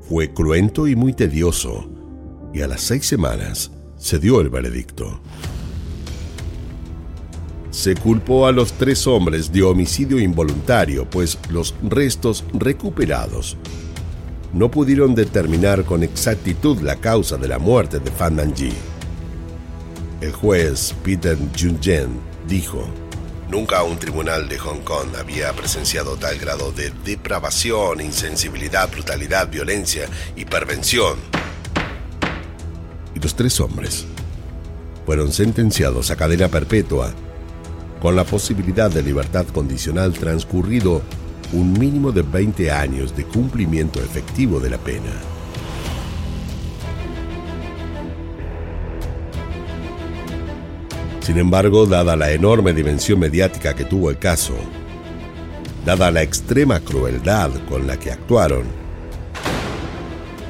fue 0.08 0.32
cruento 0.32 0.88
y 0.88 0.96
muy 0.96 1.12
tedioso, 1.12 1.86
y 2.54 2.62
a 2.62 2.66
las 2.66 2.80
seis 2.80 3.06
semanas 3.06 3.70
se 3.98 4.18
dio 4.18 4.40
el 4.40 4.48
veredicto. 4.48 5.20
Se 7.70 7.94
culpó 7.94 8.46
a 8.46 8.52
los 8.52 8.72
tres 8.72 9.06
hombres 9.06 9.52
de 9.52 9.62
homicidio 9.62 10.18
involuntario, 10.18 11.08
pues 11.08 11.38
los 11.50 11.74
restos 11.82 12.44
recuperados 12.54 13.56
no 14.54 14.70
pudieron 14.70 15.14
determinar 15.14 15.84
con 15.84 16.02
exactitud 16.02 16.80
la 16.80 16.96
causa 16.96 17.36
de 17.36 17.48
la 17.48 17.58
muerte 17.58 18.00
de 18.00 18.10
Fan 18.10 18.36
Nanji. 18.36 18.72
El 20.22 20.32
juez 20.32 20.94
Peter 21.04 21.36
Junjen 21.56 22.08
dijo, 22.48 22.86
Nunca 23.50 23.82
un 23.82 23.98
tribunal 23.98 24.46
de 24.46 24.58
Hong 24.58 24.80
Kong 24.80 25.08
había 25.18 25.54
presenciado 25.54 26.18
tal 26.18 26.38
grado 26.38 26.70
de 26.70 26.92
depravación, 27.02 28.02
insensibilidad, 28.02 28.90
brutalidad, 28.90 29.48
violencia 29.48 30.06
y 30.36 30.44
pervención. 30.44 31.16
Y 33.14 33.20
los 33.20 33.34
tres 33.34 33.58
hombres 33.60 34.04
fueron 35.06 35.32
sentenciados 35.32 36.10
a 36.10 36.16
cadena 36.16 36.48
perpetua 36.48 37.14
con 38.00 38.14
la 38.14 38.24
posibilidad 38.24 38.90
de 38.90 39.02
libertad 39.02 39.46
condicional 39.46 40.12
transcurrido 40.12 41.00
un 41.52 41.72
mínimo 41.72 42.12
de 42.12 42.20
20 42.20 42.70
años 42.70 43.16
de 43.16 43.24
cumplimiento 43.24 44.00
efectivo 44.00 44.60
de 44.60 44.68
la 44.68 44.78
pena. 44.78 45.37
Sin 51.28 51.36
embargo, 51.36 51.84
dada 51.84 52.16
la 52.16 52.30
enorme 52.30 52.72
dimensión 52.72 53.18
mediática 53.18 53.74
que 53.74 53.84
tuvo 53.84 54.08
el 54.08 54.16
caso, 54.16 54.54
dada 55.84 56.10
la 56.10 56.22
extrema 56.22 56.80
crueldad 56.80 57.50
con 57.68 57.86
la 57.86 57.98
que 57.98 58.10
actuaron, 58.10 58.62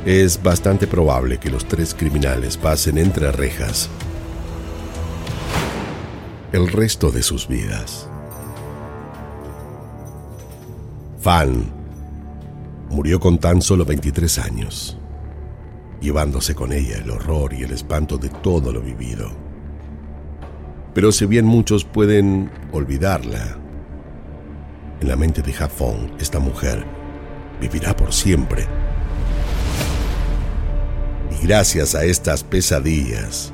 es 0.06 0.40
bastante 0.40 0.86
probable 0.86 1.38
que 1.38 1.50
los 1.50 1.66
tres 1.66 1.96
criminales 1.98 2.56
pasen 2.56 2.96
entre 2.96 3.32
rejas 3.32 3.90
el 6.52 6.68
resto 6.68 7.10
de 7.10 7.24
sus 7.24 7.48
vidas. 7.48 8.08
Fan 11.18 11.72
murió 12.88 13.18
con 13.18 13.38
tan 13.38 13.62
solo 13.62 13.84
23 13.84 14.38
años, 14.38 14.96
llevándose 16.00 16.54
con 16.54 16.72
ella 16.72 16.98
el 16.98 17.10
horror 17.10 17.52
y 17.52 17.64
el 17.64 17.72
espanto 17.72 18.16
de 18.16 18.28
todo 18.28 18.70
lo 18.70 18.80
vivido. 18.80 19.47
Pero 20.98 21.12
si 21.12 21.26
bien 21.26 21.46
muchos 21.46 21.84
pueden 21.84 22.50
olvidarla, 22.72 23.56
en 25.00 25.06
la 25.06 25.14
mente 25.14 25.42
de 25.42 25.52
Jafón, 25.52 26.10
esta 26.18 26.40
mujer 26.40 26.84
vivirá 27.60 27.94
por 27.94 28.12
siempre. 28.12 28.66
Y 31.30 31.46
gracias 31.46 31.94
a 31.94 32.04
estas 32.04 32.42
pesadillas 32.42 33.52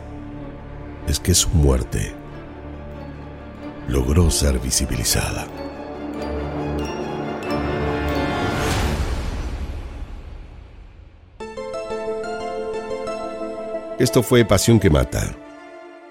es 1.06 1.20
que 1.20 1.34
su 1.34 1.50
muerte 1.50 2.14
logró 3.88 4.30
ser 4.30 4.58
visibilizada. 4.58 5.46
Esto 13.98 14.22
fue 14.22 14.46
Pasión 14.46 14.80
que 14.80 14.88
Mata, 14.88 15.36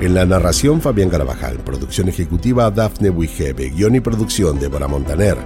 En 0.00 0.14
la 0.14 0.24
narración 0.24 0.80
Fabián 0.80 1.10
Carabajal, 1.10 1.58
producción 1.58 2.08
ejecutiva 2.08 2.70
Dafne 2.70 3.10
Wigebe, 3.10 3.70
guion 3.70 3.96
y 3.96 4.00
producción 4.00 4.60
Débora 4.60 4.86
Montaner, 4.86 5.36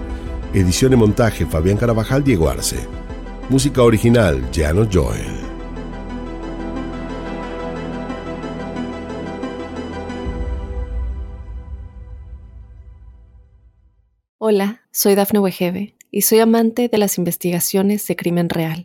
edición 0.53 0.93
y 0.93 0.97
montaje 0.97 1.47
Fabián 1.47 1.79
Carabajal 1.79 2.23
Diego 2.23 2.51
Arce, 2.51 2.77
música 3.49 3.83
original 3.83 4.47
Jano 4.55 4.87
Joel. 4.93 5.25
Hola, 14.37 14.83
soy 14.91 15.15
Dafne 15.15 15.39
Wegebe 15.39 15.97
y 16.11 16.23
soy 16.23 16.41
amante 16.41 16.91
de 16.93 16.99
las 16.99 17.17
investigaciones 17.17 18.07
de 18.07 18.17
crimen 18.17 18.51
real. 18.51 18.85